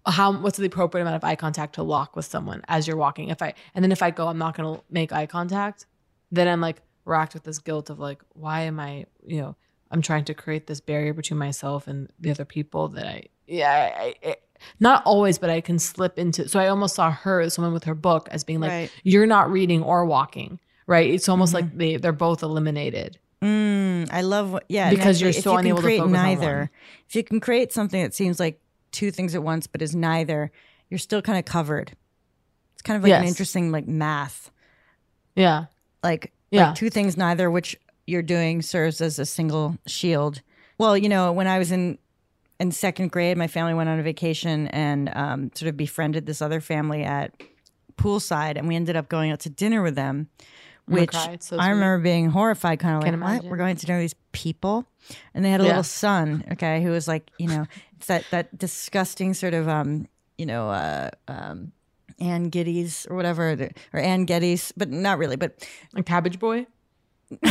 [0.05, 3.29] how what's the appropriate amount of eye contact to lock with someone as you're walking?
[3.29, 5.85] If I and then if I go I'm not going to make eye contact,
[6.31, 9.55] then I'm like racked with this guilt of like why am I, you know,
[9.91, 13.93] I'm trying to create this barrier between myself and the other people that I yeah,
[13.97, 14.35] I, I,
[14.79, 16.47] not always, but I can slip into.
[16.47, 18.91] So I almost saw her, as someone with her book, as being like, Right.
[19.03, 21.65] "You're not reading or walking, right?" It's almost Mm-hmm.
[21.69, 23.17] like they they're both eliminated.
[23.41, 24.89] Mm, I love what, yeah.
[24.89, 26.69] Because you're actually, if so you can unable to create focus on neither, one.
[27.07, 28.59] If you can create something that seems like
[28.91, 30.51] two things at once, but is neither,
[30.89, 31.93] you're still kind of covered.
[32.73, 34.51] It's kind of like an interesting like math.
[35.35, 35.65] Yeah,
[36.03, 36.67] like Yeah.
[36.67, 37.77] like two things neither which
[38.07, 40.41] you're doing serves as a single shield
[40.79, 41.99] well you know when i was in
[42.59, 46.41] in second grade my family went on a vacation and um, sort of befriended this
[46.41, 47.31] other family at
[47.97, 50.27] poolside and we ended up going out to dinner with them
[50.89, 53.99] which so i remember being horrified kind of like Can't what we're going to know
[53.99, 54.85] these people
[55.33, 55.69] and they had a Yeah.
[55.69, 57.65] little son okay who was like you know
[57.97, 61.71] it's that that disgusting sort of um you know uh um
[62.21, 65.37] Anne Geddes or whatever, or Anne Geddes, but not really.
[65.37, 66.65] But like Cabbage Boy.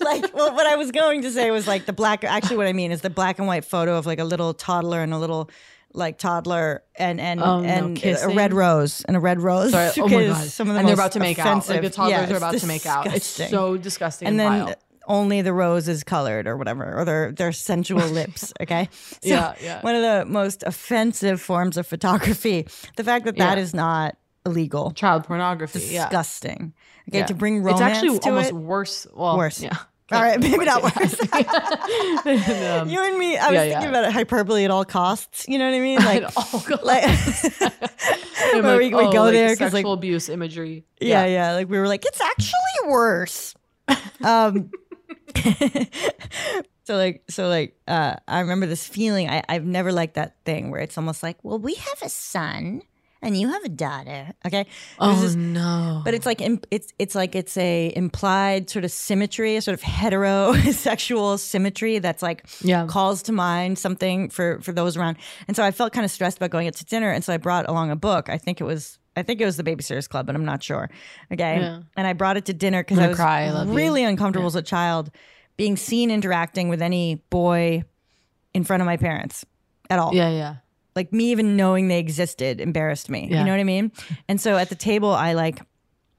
[0.00, 2.24] like well, what I was going to say was like the black.
[2.24, 5.02] Actually, what I mean is the black and white photo of like a little toddler
[5.02, 5.50] and a little
[5.94, 9.72] like toddler and and Oh, no, and a red rose and a red rose.
[9.72, 10.46] Sorry, oh my god!
[10.48, 11.68] Some of the and they're about to make out.
[11.68, 13.06] Like the toddlers Yeah, are about to make out.
[13.06, 13.48] It's disgusting.
[13.56, 14.74] so disgusting And and, then vile.
[15.06, 18.52] only the rose is colored or whatever, or their their sensual lips.
[18.60, 19.80] Okay, so Yeah, yeah.
[19.82, 22.66] One of the most offensive forms of photography.
[22.96, 23.62] The fact that that Yeah.
[23.62, 24.16] is not
[24.46, 25.80] illegal, child pornography.
[25.90, 26.04] yeah.
[26.04, 26.74] disgusting.
[27.08, 27.26] Okay, Yeah.
[27.26, 29.06] to bring romance It's actually almost it, worse.
[29.14, 29.62] Well, worse.
[29.62, 29.76] Yeah.
[30.10, 30.90] All right, maybe not Yeah.
[31.00, 31.16] worse.
[32.80, 33.88] Um, you and me, I was yeah, thinking yeah.
[33.88, 35.46] about it hyperbole at all costs.
[35.48, 35.98] You know what I mean?
[36.04, 37.04] Like, At all like
[38.52, 40.84] where like, we, we oh, go like there because sexual like, abuse imagery.
[41.00, 43.54] yeah, yeah, like we were like, it's actually worse.
[44.24, 44.70] um,
[46.84, 50.70] So like so like uh I remember this feeling I, I've never liked that thing
[50.70, 52.80] where it's almost like, well, we have a son
[53.22, 54.32] and you have a daughter.
[54.46, 54.66] Okay.
[54.98, 56.02] Oh, this- no.
[56.04, 56.40] But it's like
[56.70, 62.22] it's it's like it's a implied sort of symmetry, a sort of heterosexual symmetry that's
[62.22, 62.86] like Yeah.
[62.86, 65.16] calls to mind something for for those around.
[65.46, 67.36] And so I felt kind of stressed about going out to dinner, and so I
[67.36, 68.28] brought along a book.
[68.28, 70.88] I think it was I think it was the Babysitters Club, but I'm not sure.
[71.32, 71.58] Okay.
[71.60, 71.82] Yeah.
[71.96, 73.74] And I brought it to dinner because I was cry, I love you.
[73.74, 75.10] really uncomfortable as a child
[75.56, 77.82] being seen interacting with any boy
[78.54, 79.44] in front of my parents
[79.90, 80.14] at all.
[80.14, 80.54] Yeah, yeah.
[80.98, 83.28] Like me even knowing they existed embarrassed me.
[83.30, 83.38] Yeah.
[83.38, 83.92] You know what I mean?
[84.28, 85.60] And so at the table I like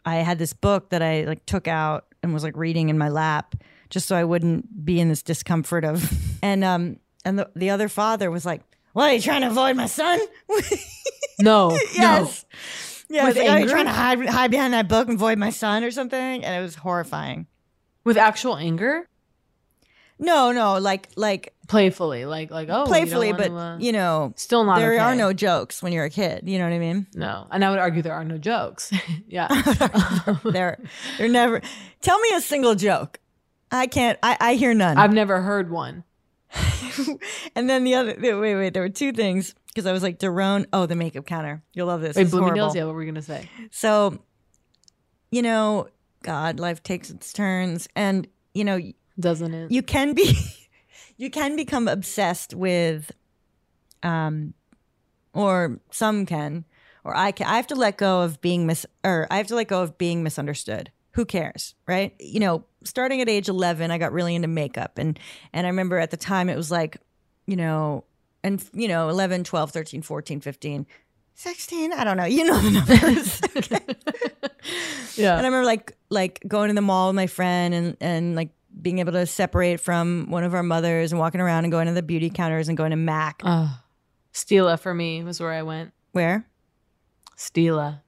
[0.06, 3.10] I had this book that I like took out and was like reading in my
[3.10, 3.56] lap
[3.90, 6.10] just so I wouldn't be in this discomfort of
[6.42, 8.62] and um and the, the other father was like,
[8.94, 10.18] What are you trying to avoid my son?
[11.42, 11.72] No.
[11.94, 12.46] yes.
[13.10, 15.50] Yeah, With like, are you trying to hide hide behind that book and avoid my
[15.50, 16.44] son or something?
[16.46, 17.48] And it was horrifying.
[18.06, 19.09] With actual anger?
[20.20, 24.34] No, no, like like Playfully, like like oh, playfully, you but wanna, uh, you know,
[24.36, 24.80] still not.
[24.80, 26.50] there are no jokes when you're a kid.
[26.50, 27.06] You know what I mean?
[27.14, 28.92] no, and I would argue there are no jokes.
[29.28, 29.48] yeah,
[30.44, 30.80] They're
[31.20, 31.62] they're never.
[32.02, 33.20] Tell me a single joke.
[33.72, 34.18] I can't.
[34.24, 34.98] I, I hear none.
[34.98, 36.04] I've never heard one.
[37.56, 38.16] and then the other.
[38.20, 38.74] Wait, wait.
[38.74, 40.66] There were two things because I was like Daron.
[40.74, 41.62] Oh, the makeup counter.
[41.74, 42.16] You'll love this.
[42.16, 42.76] Wait, Bloomingdale's.
[42.76, 43.48] Yeah, what were we gonna say?
[43.70, 44.18] So,
[45.30, 45.88] you know,
[46.24, 48.80] God, life takes its turns, and you know,
[49.20, 49.72] Doesn't it?
[49.72, 50.38] you can be,
[51.18, 53.12] you can become obsessed with,
[54.04, 54.54] um,
[55.34, 56.66] or some can,
[57.04, 57.48] or I can.
[57.48, 59.98] I have to let go of being mis, or I have to let go of
[59.98, 60.92] being misunderstood.
[61.14, 62.14] Who cares, right?
[62.20, 65.20] You know, starting at age 11, I got really into makeup, and
[65.54, 66.98] and I remember at the time it was like,
[67.46, 68.06] you know,
[68.44, 70.86] and you know, 11, 12, 13, 14, 15.
[71.36, 73.42] 16 i don't know you know the numbers
[75.18, 75.38] Yeah.
[75.38, 78.50] and i remember like like going to the mall with my friend and and like
[78.82, 81.94] being able to separate from one of our mothers and walking around and going to
[81.94, 83.70] the beauty counters and going to mac Uh,
[84.34, 85.92] Stila for me was where I went.
[86.12, 86.46] where
[87.38, 88.02] Stila.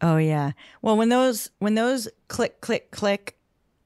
[0.00, 0.52] oh yeah
[0.82, 3.36] well when those when those click click click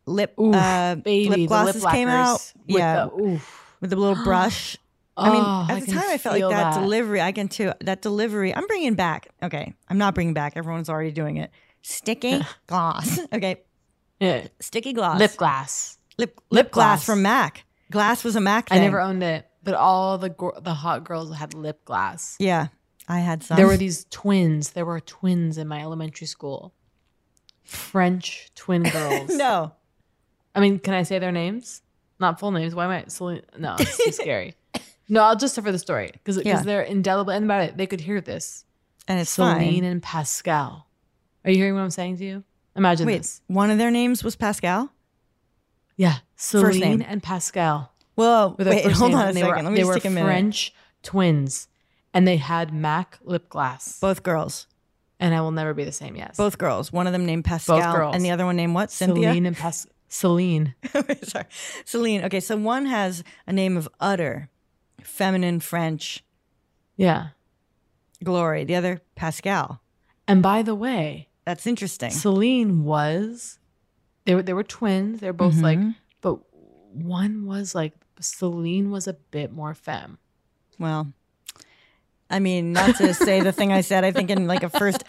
[0.07, 3.77] lip Oof, uh baby, lip lip glosses came out with yeah the- oof.
[3.81, 4.77] with the little brush
[5.21, 6.81] I mean, Oh, at I the time, I felt like that, that.
[6.81, 7.21] delivery.
[7.21, 7.73] I can too.
[7.81, 9.27] That delivery, I'm bringing back.
[9.43, 10.53] Okay, I'm not bringing back.
[10.55, 11.51] Everyone's already doing it.
[11.83, 13.19] Sticky gloss.
[13.33, 13.57] Okay,
[14.21, 14.47] Yeah.
[14.61, 15.19] sticky gloss.
[15.19, 15.97] Lip glass.
[16.19, 17.05] Lip lip lip glass gloss.
[17.07, 17.64] from Mac.
[17.91, 18.69] Glass was a Mac.
[18.69, 18.79] Thing.
[18.79, 22.37] I never owned it, but all the the hot girls had lip glass.
[22.39, 22.69] Yeah,
[23.09, 23.57] I had some.
[23.57, 24.71] There were these twins.
[24.71, 26.75] There were twins in my elementary school.
[27.64, 29.31] French twin girls.
[29.37, 29.73] no.
[30.55, 31.83] I mean, can I say their names?
[32.19, 32.75] Not full names.
[32.75, 33.05] Why am I?
[33.09, 33.43] Celine?
[33.59, 34.55] No, it's too scary.
[35.09, 36.62] No, I'll just for the story because Yeah.
[36.62, 37.33] they're indelible.
[37.33, 38.64] And about it, they could hear this.
[39.07, 39.85] and it's Celine fine.
[39.85, 40.87] and Pascal.
[41.45, 42.45] Are you hearing what I'm saying to you?
[42.77, 43.41] Imagine Wait, this.
[43.47, 44.91] one of their names was Pascal.
[45.99, 47.92] Yeah, Celine and Pascal.
[48.16, 49.49] Well, wait, hold on a second.
[49.49, 50.26] Were, Let me they just were take a minute.
[50.26, 50.72] French
[51.03, 51.68] twins,
[52.14, 54.01] and they had MAC lip gloss.
[54.01, 54.66] Both girls.
[55.20, 56.14] And I will never be the same.
[56.16, 56.92] Yes, Both girls.
[56.92, 58.14] One of them named Pascal, girls.
[58.14, 58.90] and the other one named what?
[58.92, 59.30] Cynthia.
[59.30, 59.92] Celine and Pascal.
[60.09, 60.74] Celine.
[61.22, 61.44] Sorry,
[61.84, 62.24] Celine.
[62.24, 64.49] Okay, so one has a name of utter,
[65.03, 66.24] feminine French
[66.96, 67.28] Yeah.
[68.22, 68.64] glory.
[68.64, 69.80] The other Pascal.
[70.28, 72.11] And by the way, That's interesting.
[72.11, 73.57] Celine was
[74.29, 75.20] they were they were twins.
[75.20, 75.95] They're both like, Mhm.
[76.20, 76.39] but
[76.93, 80.18] one was like Celine was a bit more femme.
[80.79, 81.14] Well,
[82.29, 85.03] I mean, not to say the thing I said, I think in like a first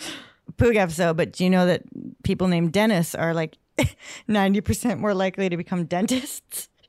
[0.57, 1.84] Poog episode, but do you know that
[2.24, 3.57] people named Dennis are like
[4.30, 6.70] 90% more likely to become dentists?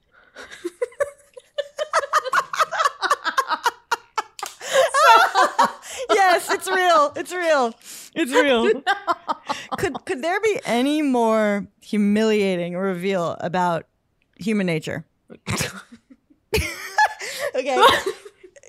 [6.11, 7.13] yes, it's real.
[7.17, 7.75] It's real.
[8.15, 8.71] It's real.
[9.79, 13.87] Could could there be any more humiliating reveal about
[14.37, 15.07] human nature?
[17.55, 17.83] okay.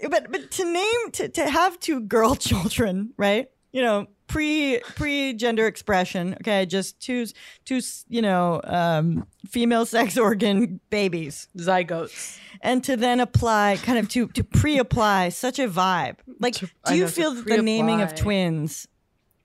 [0.10, 3.50] but but to name to, to have two girl children, right?
[3.72, 6.36] You know, pre pre gender expression.
[6.42, 7.26] Okay, just two
[7.66, 12.40] two you know um, female sex organ babies, Zygotes.
[12.62, 16.18] and to then apply kind of to to pre apply such a vibe.
[16.40, 18.88] Like, I do you know, feel that the naming of twins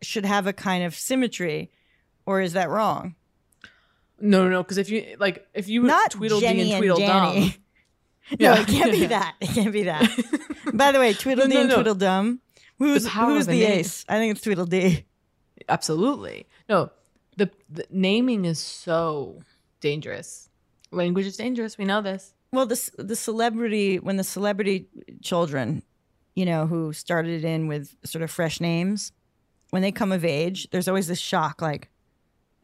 [0.07, 1.71] should have a kind of symmetry,
[2.25, 3.15] or is that wrong?
[4.21, 4.63] No, no, no.
[4.63, 7.55] Because if you like, if you Not Tweedledee Jenny and and Tweedledum,
[8.41, 9.35] No, it can't be that.
[9.41, 10.09] It can't be that.
[10.75, 11.75] By the way, Tweedledee no, and no.
[11.77, 12.41] Tweedledum.
[12.79, 13.81] Who's power who's the name.
[13.81, 14.05] ace?
[14.09, 15.05] I think it's Tweedledee.
[15.69, 16.91] absolutely no.
[17.39, 19.43] The, the naming is so
[19.81, 20.49] dangerous.
[20.91, 21.77] Language is dangerous.
[21.77, 22.33] We know this.
[22.53, 24.89] Well, the the celebrity when the celebrity
[25.23, 25.83] children,
[26.35, 29.13] you know, who started in with sort of fresh names,
[29.71, 31.89] when they come of age, there's always this shock, like,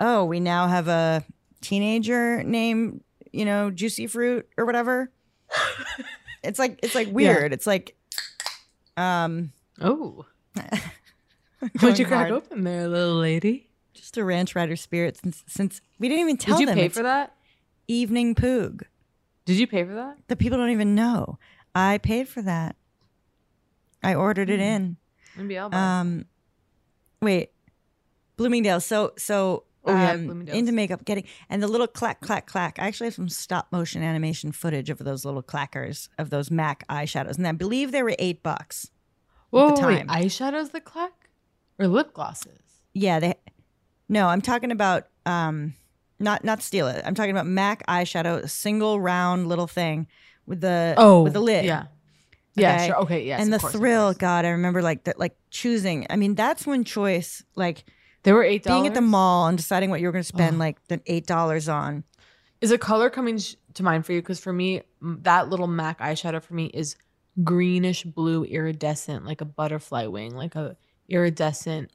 [0.01, 1.25] oh, we now have a
[1.61, 5.11] teenager named, you know, Juicy Fruit or whatever.
[6.43, 7.53] it's like it's like weird.
[7.53, 7.97] It's like
[8.97, 10.27] um oh.
[11.81, 12.33] What'd you crack hard.
[12.33, 13.69] open there, little lady?
[13.95, 16.89] Just a ranch rider spirit since since we didn't even tell Did you them pay
[16.89, 17.35] for that?
[17.87, 18.83] Evening Poog.
[19.45, 20.17] Did you pay for that?
[20.29, 21.39] The people don't even know.
[21.75, 22.77] I paid for that.
[24.03, 24.97] I ordered it in.
[25.37, 26.27] Maybe I'll buy Um,
[27.23, 27.51] wait,
[28.37, 28.81] Bloomingdale.
[28.81, 32.79] So so Oh, yeah, um, into makeup, getting and the little clack clack clack.
[32.79, 36.87] I actually have some stop motion animation footage of those little clackers of those MAC
[36.87, 38.93] eyeshadows, and I believe they were eight bucks.
[39.51, 41.31] Whoa, at the wait, eyeshadows that clack
[41.81, 42.61] or lip glosses?
[42.95, 43.35] Yeah, they.
[44.09, 45.75] No, I'm talking about um,
[46.21, 47.03] not not steal it.
[47.05, 50.07] I'm talking about MAC eyeshadow, a single round little thing
[50.47, 51.65] with the Oh, with the lid.
[51.65, 51.87] yeah.
[52.55, 52.97] Yeah, sure.
[53.03, 56.07] Okay, yes, And the course, thrill, God, I remember like that, like choosing.
[56.11, 57.85] I mean, that's when choice, like
[58.25, 60.59] there were eight being at the mall and deciding what you were going to spend
[60.59, 62.05] like the eight dollars on.
[62.61, 64.21] Is a color coming sh- to mind for you?
[64.21, 66.95] Because for me, m- that little MAC eyeshadow for me is
[67.43, 70.77] greenish blue, iridescent, like a butterfly wing, like a
[71.09, 71.91] iridescent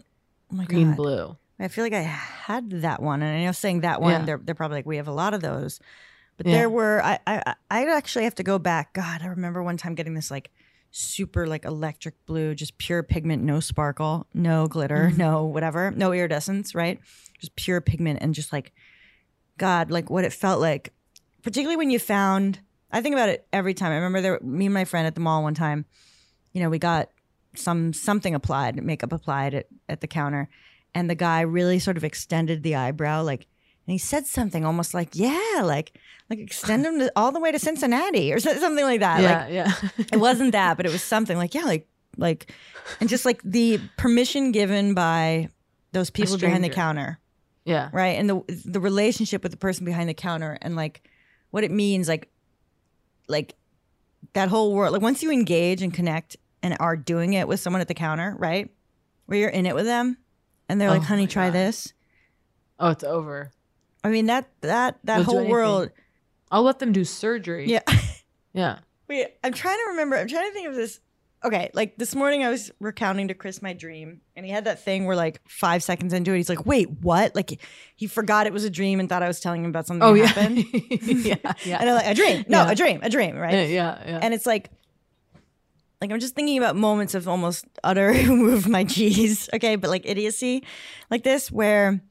[0.52, 0.98] Oh my green God.
[0.98, 1.38] blue.
[1.60, 4.26] I feel like I had that one, and I know saying that one, Yeah.
[4.26, 5.80] they're they're probably like we have a lot of those,
[6.38, 6.54] but Yeah.
[6.54, 8.94] there were I I I actually have to go back.
[8.94, 10.52] God, I remember one time getting this like
[10.92, 15.18] super like electric blue, just pure pigment, no sparkle, no glitter, Mhm.
[15.18, 17.00] no whatever, no iridescence, right?
[17.40, 18.72] Just pure pigment and just like
[19.58, 20.94] God, like what it felt like,
[21.44, 22.60] particularly when you found.
[22.92, 23.92] I think about it every time.
[23.92, 25.86] I remember there, me and my friend at the mall one time.
[26.54, 27.10] You know, we got
[27.56, 30.48] some something applied, makeup applied at, at the counter,
[30.96, 33.48] and the guy really sort of extended the eyebrow, like,
[33.86, 35.98] and he said something almost like, "Yeah, like,
[36.30, 39.52] like extend them to, all the way to Cincinnati or something like that." Yeah, like,
[39.98, 40.06] yeah.
[40.14, 42.52] it wasn't that, but it was something like, "Yeah, like, like,"
[43.00, 45.50] and just like the permission given by
[45.94, 47.18] those people behind the counter
[47.66, 47.90] Yeah.
[47.94, 51.10] right and the the relationship with the person behind the counter and like
[51.50, 52.30] what it means like
[53.28, 53.56] like
[54.34, 57.82] that whole world like once you engage and connect and are doing it with someone
[57.82, 58.70] at the counter right
[59.26, 60.18] where you're in it with them
[60.70, 61.54] and they're like Oh honey try God.
[61.54, 61.94] this
[62.80, 63.52] Oh, it's over.
[64.04, 65.90] i mean that that that They'll whole world
[66.52, 67.68] I'll let them do surgery.
[67.68, 67.82] yeah
[68.54, 68.80] Yeah.
[69.08, 71.00] wait i'm trying to remember i'm trying to think of this
[71.44, 74.84] okay like this morning i was recounting to chris my dream and he had that
[74.84, 77.62] thing where like five seconds into it he's like wait what like
[77.96, 80.14] he forgot it was a dream and thought i was telling him about something Oh,
[80.14, 80.26] that yeah.
[80.28, 80.58] happened
[81.26, 81.36] yeah.
[81.64, 81.78] Yeah.
[81.80, 82.46] And I'm like, a dream.
[82.48, 82.72] No, Yeah.
[82.72, 83.54] a dream, a dream, right?
[83.54, 84.20] Yeah, yeah, yeah.
[84.24, 84.70] And it's like,
[86.02, 90.04] like I'm just thinking about moments of almost utter move my cheese, okay, but like
[90.06, 90.64] idiocy,
[91.12, 91.52] like this.
[91.52, 92.02] Where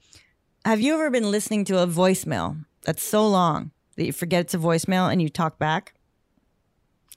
[0.64, 4.54] have you ever been listening to a voicemail that's so long that you forget it's
[4.54, 5.94] a voicemail and you talk back?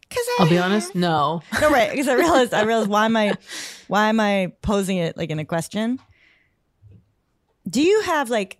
[0.09, 1.41] Cause I'll be honest, no.
[1.61, 1.91] No, right?
[1.91, 3.37] Because I realized, I realized why am I,
[3.87, 5.99] why am I posing it like in a question?
[7.69, 8.57] Do you have like,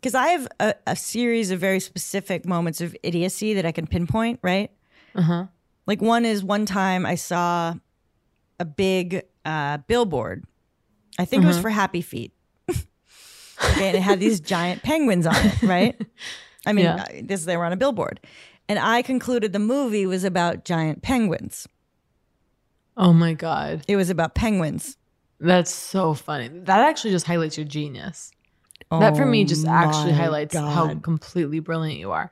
[0.00, 3.86] because I have a, a series of very specific moments of idiocy that I can
[3.86, 4.70] pinpoint, right?
[5.14, 5.46] Uh huh.
[5.86, 7.74] Like one is one time I saw
[8.58, 10.44] a big uh, billboard.
[11.18, 11.62] I think it was Mhm.
[11.62, 12.32] for Happy Feet.
[12.68, 16.00] okay, and it had these giant penguins on it, right?
[16.66, 17.06] I mean, Yeah.
[17.22, 18.20] this they were on a billboard,
[18.68, 21.66] and I concluded the movie was about giant penguins.
[22.96, 23.82] Oh my god.
[23.88, 24.96] It was about penguins.
[25.38, 26.48] That's so funny.
[26.48, 28.32] That actually just highlights your genius.
[28.90, 32.30] that for me Oh just actually my highlights how completely brilliant you are.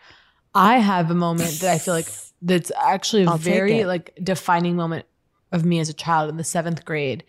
[0.55, 2.09] I have a moment that I feel like
[2.41, 5.07] that's actually a I'll very like defining moment
[5.53, 7.25] of me as a child in the seventh grade.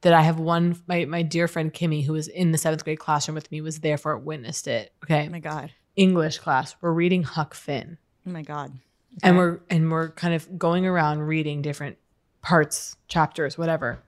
[0.00, 2.98] That I have one my my dear friend Kimmy, who was in the seventh grade
[2.98, 4.92] classroom with me, was there for it, witnessed it.
[5.04, 5.26] Okay.
[5.28, 5.70] Oh my god.
[5.96, 6.74] English class.
[6.80, 7.98] We're reading Huck Finn.
[8.26, 8.72] Oh my god.
[9.22, 11.98] And we're and we're kind of going around reading different
[12.40, 14.02] parts, chapters, whatever.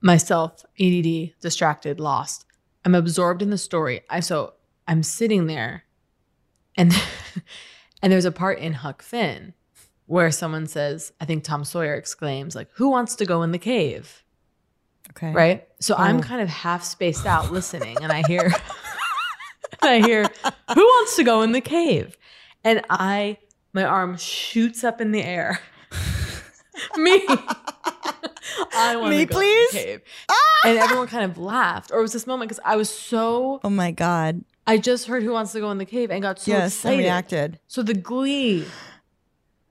[0.00, 2.44] Myself, ADD, distracted, lost.
[2.84, 4.00] I'm absorbed in the story.
[4.10, 4.54] I so
[4.88, 5.84] I'm sitting there,
[6.76, 6.92] and
[8.02, 9.54] and there's a part in Huck Finn
[10.06, 13.58] where someone says, I think Tom Sawyer exclaims, like, "Who wants to go in the
[13.58, 14.24] cave?"
[15.10, 15.30] Okay.
[15.32, 15.68] Right.
[15.78, 16.22] So I'm Oh.
[16.22, 18.52] kind of half spaced out listening, and I hear,
[19.82, 20.24] I hear,
[20.74, 22.16] "Who wants to go in the cave?"
[22.64, 23.38] And I,
[23.72, 25.60] my arm shoots up in the air.
[26.96, 27.24] Me.
[28.74, 29.74] I want Me, to go please?
[29.74, 30.00] In the cave.
[30.64, 31.90] And everyone kind of laughed.
[31.92, 33.60] Or it was this moment because I was so.
[33.64, 34.44] Oh my god.
[34.66, 37.00] I just heard Who Wants to Go in the Cave and got so yes, excited.
[37.00, 37.58] I reacted.
[37.66, 38.64] So the glee.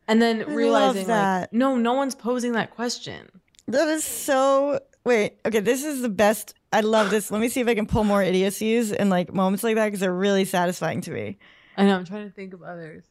[0.08, 1.41] And then love realizing that.
[1.41, 3.41] like, no, no one's posing that question.
[3.68, 4.80] That is so.
[5.06, 5.38] Wait.
[5.45, 5.62] Okay.
[5.62, 6.54] This is the best.
[6.74, 7.30] I love this.
[7.32, 10.00] Let me see if I can pull more idiocies and like moments like that because
[10.00, 11.38] they're really satisfying to me.
[11.78, 13.04] I know, I'm trying to think of others.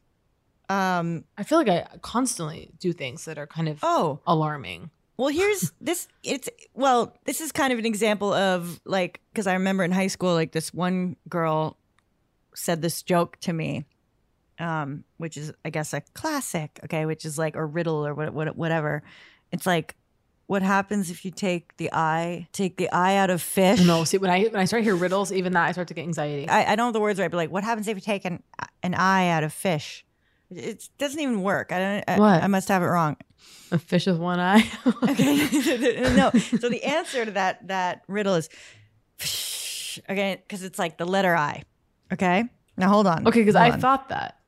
[0.69, 1.25] Um.
[1.37, 4.21] I feel like I constantly do things that are kind of Oh.
[4.27, 4.91] alarming.
[5.17, 6.09] Well, here's this.
[6.23, 10.07] It's well, this is kind of an example of like because I remember in high
[10.07, 11.77] school, like this one girl
[12.55, 13.85] said this joke to me,
[14.59, 16.79] um, which is I guess a classic.
[16.85, 19.03] Okay, which is like a riddle or what, what whatever.
[19.53, 19.97] It's like
[20.51, 23.81] what happens if you take the eye take the eye out of fish?
[23.87, 25.95] No, see when I when I start to hear riddles, even that I start to
[25.95, 26.49] get anxiety.
[26.49, 28.43] I, I don't know the words right, but like what happens if you take an
[28.83, 30.05] an eye out of fish?
[30.51, 31.71] It doesn't even work.
[31.71, 32.05] I don't.
[32.09, 32.43] I, What?
[32.43, 33.17] I must have it wrong.
[33.71, 34.69] A fish with one eye.
[35.05, 35.37] okay.
[36.17, 36.33] no.
[36.59, 38.49] So the answer to that that riddle is
[40.11, 41.63] okay because it's like the letter I.
[42.13, 42.45] Okay.
[42.77, 43.29] Now hold on.
[43.29, 43.81] Okay, because I on.
[43.81, 44.39] thought that.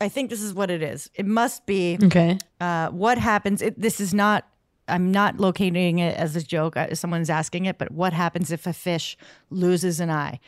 [0.00, 1.10] I think this is what it is.
[1.16, 2.38] It must be Okay.
[2.60, 3.60] Uh, what happens?
[3.60, 4.46] It, this is not.
[4.88, 6.76] I'm not locating it as a joke.
[6.76, 9.16] uh, Someone's asking it, but what happens if a fish
[9.50, 10.40] loses an eye?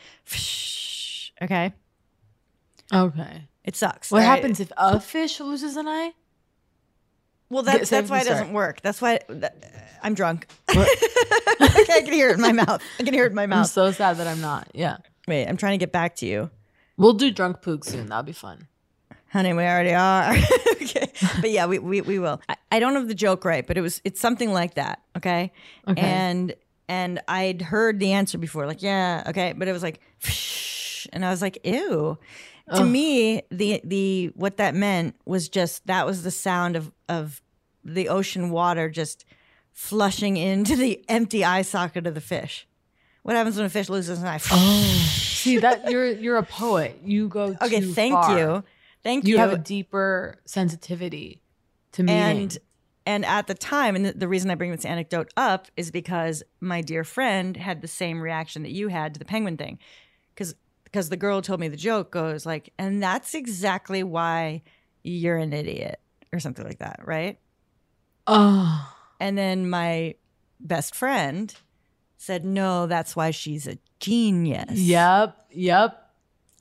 [1.42, 1.72] Okay.
[2.92, 3.48] Okay.
[3.64, 4.10] It sucks.
[4.10, 4.24] What right?
[4.24, 6.12] happens if a fish loses an eye?
[7.50, 8.80] Well, that's that's why it doesn't work.
[8.82, 9.64] That's why that,
[10.02, 10.48] I'm drunk.
[10.68, 12.82] I can hear it in my mouth.
[12.98, 13.58] I can hear it in my mouth.
[13.58, 14.68] I'm so sad that I'm not.
[14.74, 14.96] Yeah.
[15.28, 16.50] Wait, I'm trying to get back to you.
[16.96, 18.06] We'll do drunk poog soon.
[18.06, 18.68] That'll be fun.
[19.34, 20.32] Honey, we already are.
[20.74, 21.10] okay.
[21.40, 22.40] But yeah, we, we, we will.
[22.48, 25.02] I, I don't have the joke right, but it was it's something like that.
[25.16, 25.50] Okay.
[25.88, 26.00] Okay.
[26.00, 26.54] And
[26.88, 29.52] and I'd heard the answer before, like, yeah, okay.
[29.52, 30.00] But it was like
[31.12, 32.16] and I was like, ew.
[32.76, 37.42] To me, the the what that meant was just that was the sound of of
[37.84, 39.24] the ocean water just
[39.72, 42.68] flushing into the empty eye socket of the fish.
[43.24, 44.38] What happens when a fish loses an eye?
[44.52, 44.82] Oh,
[45.16, 47.00] see that you're you're a poet.
[47.04, 47.56] You go.
[47.60, 48.38] Okay, thank far.
[48.38, 48.64] you.
[49.04, 49.38] Thank You you.
[49.38, 51.42] have a deeper sensitivity
[51.92, 52.42] to meaning.
[52.42, 52.58] and
[53.06, 56.42] and at the time and the, the reason i bring this anecdote up is because
[56.60, 59.78] my dear friend had the same reaction that you had to the penguin thing
[60.34, 64.62] because because the girl told me the joke goes like and that's exactly why
[65.02, 66.00] you're an idiot
[66.32, 67.38] or something like that right
[68.26, 70.14] oh, and then my
[70.60, 71.54] best friend
[72.16, 76.10] said no that's why she's a genius yep, yep.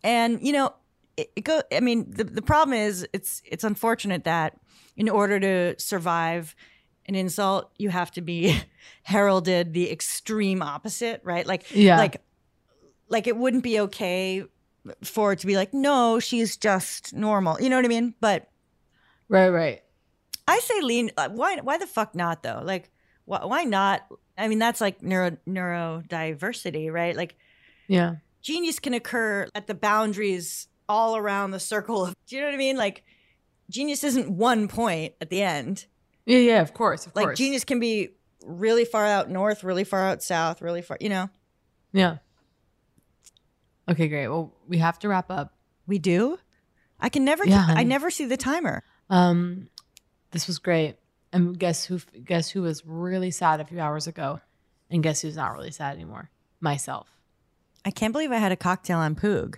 [0.03, 0.73] and you know
[1.17, 4.59] it, it go i mean the, the problem is it's it's unfortunate that
[4.95, 6.55] in order to survive
[7.07, 8.57] an insult you have to be
[9.03, 11.97] heralded the extreme opposite right like Yeah.
[11.97, 12.21] like
[13.09, 14.43] like it wouldn't be okay
[15.03, 18.49] for it to be like no she's just normal you know what i mean but
[19.29, 19.81] Right, right.
[20.47, 22.91] i say lean uh, why why the fuck not though like
[23.25, 24.01] why, why not
[24.37, 27.35] i mean that's like neuro neurodiversity right like
[27.87, 28.15] Yeah.
[28.41, 32.55] genius can occur at the boundaries all around the circle of do you know what
[32.55, 32.77] I mean?
[32.77, 33.03] Like
[33.69, 35.85] genius isn't one point at the end.
[36.25, 36.61] Yeah, yeah.
[36.61, 37.37] Of course, of Like course.
[37.37, 38.09] genius can be
[38.45, 41.29] really far out north, really far out south, really far, you know.
[41.91, 42.17] Yeah.
[43.89, 44.27] Okay, great.
[44.27, 45.53] Well, we have to wrap up.
[45.87, 46.37] We do?
[46.99, 48.83] I can never Yeah, I never see the timer.
[49.09, 49.69] Um,
[50.31, 50.95] this was great.
[51.33, 51.99] And guess who?
[52.23, 54.39] Guess who was really sad a few hours ago,
[54.91, 56.29] and guess who's not really sad anymore?
[56.61, 57.09] Myself.
[57.83, 59.55] I can't believe I had a cocktail on Poog.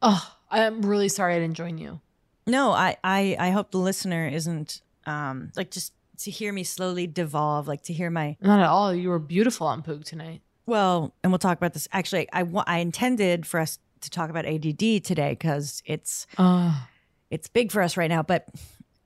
[0.00, 2.00] Oh, I'm really sorry I didn't join you.
[2.46, 7.06] No, I I I hope the listener isn't um like just to hear me slowly
[7.06, 8.94] devolve, like to hear my Not at all.
[8.94, 10.42] You were beautiful on Poog tonight.
[10.66, 11.88] Well, and we'll talk about this.
[11.92, 16.86] Actually, I wa- I intended for us to talk about ADD today because it's Oh,
[17.30, 18.22] it's big for us right now.
[18.22, 18.46] But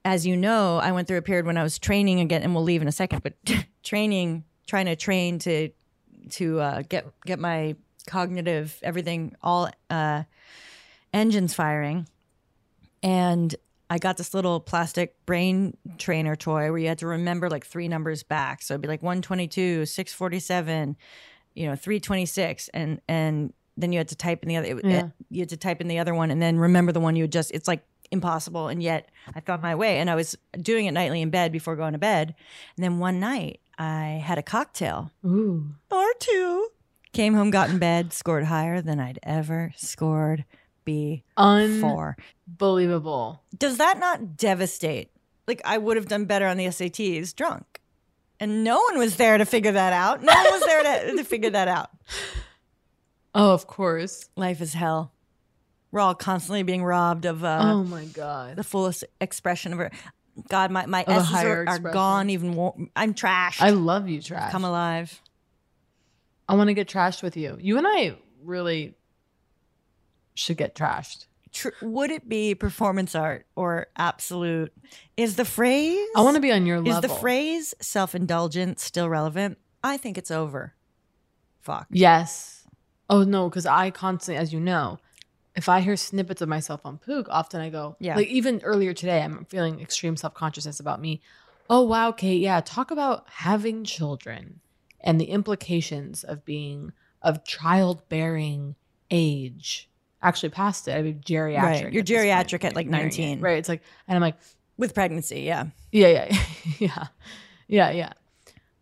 [0.05, 2.63] as you know, I went through a period when I was training again, and we'll
[2.63, 3.23] leave in a second.
[3.23, 3.33] But
[3.83, 5.69] training, trying to train to
[6.31, 7.75] to uh, get get my
[8.07, 10.23] cognitive everything all uh,
[11.13, 12.07] engines firing,
[13.03, 13.55] and
[13.89, 17.87] I got this little plastic brain trainer toy where you had to remember like three
[17.87, 18.61] numbers back.
[18.61, 20.97] So it'd be like 122, 647,
[21.55, 22.69] you know, 326.
[22.73, 25.09] And and then you had to type in the other it, Yeah.
[25.29, 27.31] you had to type in the other one and then remember the one you had
[27.31, 28.67] just it's like impossible.
[28.67, 29.99] And yet I found my way.
[29.99, 32.35] And I was doing it nightly in bed before going to bed.
[32.75, 35.65] And then one night I had a cocktail ooh.
[35.91, 36.69] or two.
[37.13, 40.43] Came home, got in bed, scored higher than I'd ever scored
[40.87, 42.17] before.
[42.49, 43.43] Unbelievable.
[43.57, 45.11] Does that not devastate?
[45.47, 47.81] Like I would have done better on the SATs drunk.
[48.39, 50.21] And no one was there to figure that out.
[50.21, 51.89] No one was there to, to figure that out.
[53.35, 54.29] Oh, of course.
[54.35, 55.11] Life is hell.
[55.91, 58.55] We're all constantly being robbed of uh, oh my god.
[58.55, 59.91] the fullest expression of our
[60.49, 62.75] God, my, my Of S's are, are gone even more.
[62.95, 63.61] I'm trashed.
[63.61, 64.51] I love you, trash.
[64.51, 65.21] Come alive.
[66.47, 67.57] I want to get trashed with you.
[67.59, 68.95] You and I really
[70.37, 71.25] should get trashed.
[71.51, 74.73] Tr- would it be performance art or absolute?
[75.15, 76.93] Is the phrase I want to be on your level.
[76.93, 79.57] Is the phrase self indulgent still relevant?
[79.83, 80.73] I think it's over.
[81.61, 81.87] Fuck.
[81.89, 82.65] Yes.
[83.09, 84.99] Oh no, because I constantly, as you know,
[85.55, 88.15] if I hear snippets of myself on Poog, often I go, Yeah.
[88.15, 91.21] Like even earlier today, I'm feeling extreme self consciousness about me.
[91.69, 94.59] Oh wow, Kate, yeah, talk about having children
[95.01, 96.91] and the implications of being
[97.21, 98.75] of childbearing
[99.09, 99.89] age
[100.21, 100.95] actually past it.
[100.95, 101.61] I'd be geriatric.
[101.61, 101.93] Right.
[101.93, 102.07] You're at
[102.47, 103.39] geriatric at like 19.
[103.39, 103.57] Right.
[103.57, 104.35] It's like, and I'm like,
[104.77, 105.67] with pregnancy, yeah.
[105.91, 106.37] yeah, yeah,
[106.79, 107.07] yeah,
[107.67, 108.13] yeah, yeah.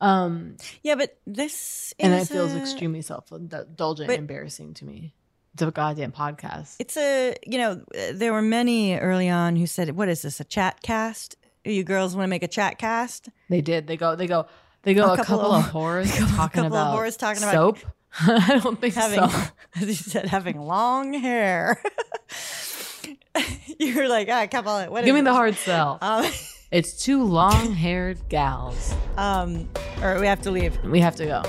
[0.01, 5.13] Um, Yeah, but this and it feels a- extremely self-indulgent, But- embarrassing to me.
[5.53, 6.75] It's a goddamn podcast.
[6.79, 7.81] It's a, you know,
[8.13, 10.41] there were many early on who said, "What is this?
[10.41, 11.37] A chat cast?
[11.63, 13.87] You girls want to make a chat cast?" They did.
[13.87, 14.17] They go.
[14.17, 14.47] They go.
[14.83, 15.13] They go.
[15.13, 17.77] A couple, of whores talking couple about of whores talking about soap.
[18.21, 19.41] I don't think having, so.
[19.75, 21.81] as you said, having long hair.
[23.79, 24.71] You're like, ah, couple.
[24.71, 25.97] Of, what Give me the hard sell.
[26.01, 26.25] Um,
[26.71, 28.93] it's two long-haired gals.
[29.17, 29.67] um,
[30.01, 30.81] or we have to leave.
[30.85, 31.43] We have to go.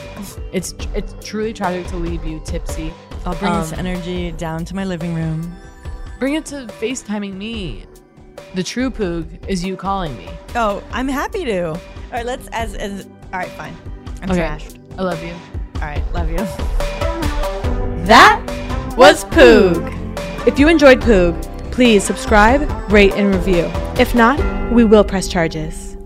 [0.53, 2.93] It's it's truly tragic to leave you tipsy.
[3.25, 5.55] I'll bring this Um, energy down to my living room.
[6.19, 7.87] Bring it to FaceTiming me.
[8.55, 10.29] The true poog is you calling me.
[10.55, 11.69] Oh, I'm happy to.
[11.71, 11.81] All
[12.13, 13.07] right, let's as as.
[13.33, 13.77] All right, fine.
[14.23, 14.41] I'm Okay.
[14.41, 14.79] trashed.
[14.99, 15.35] I love you.
[15.77, 16.39] All right, love you.
[18.07, 18.43] That
[18.97, 19.93] was Poog.
[20.47, 21.41] If you enjoyed Poog,
[21.71, 23.71] please subscribe, rate, and review.
[23.99, 24.39] If not,
[24.73, 25.97] we will press charges.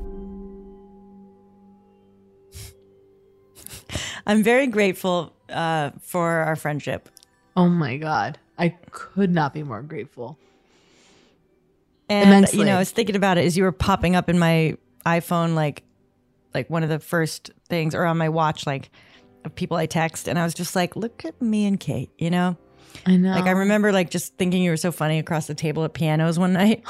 [4.26, 7.08] I'm very grateful uh, for our friendship.
[7.56, 10.36] Oh my god, I could not be more grateful.
[12.08, 14.76] And you know, I was thinking about it as you were popping up in my
[15.06, 15.84] iPhone, like,
[16.52, 18.90] like one of the first things, or on my watch, like,
[19.44, 22.30] of people I text, and I was just like, look at me and Kate, you
[22.30, 22.56] know.
[23.06, 23.30] I know.
[23.30, 26.38] Like I remember, like just thinking you were so funny across the table at pianos
[26.38, 26.84] one night.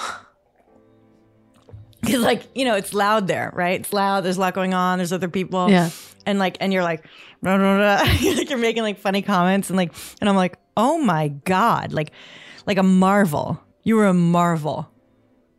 [2.00, 3.80] Because like you know, it's loud there, right?
[3.80, 4.24] It's loud.
[4.24, 4.98] There's a lot going on.
[4.98, 5.70] There's other people.
[5.70, 5.90] Yeah.
[6.26, 7.04] And like, and you're like,
[7.42, 12.12] like you're making like funny comments, and like, and I'm like, oh my god, like,
[12.66, 13.62] like a marvel.
[13.82, 14.90] You were a marvel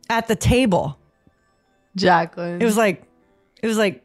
[0.08, 0.98] at the table.
[1.96, 2.62] Jacqueline.
[2.62, 3.02] It was like,
[3.62, 4.04] it was like,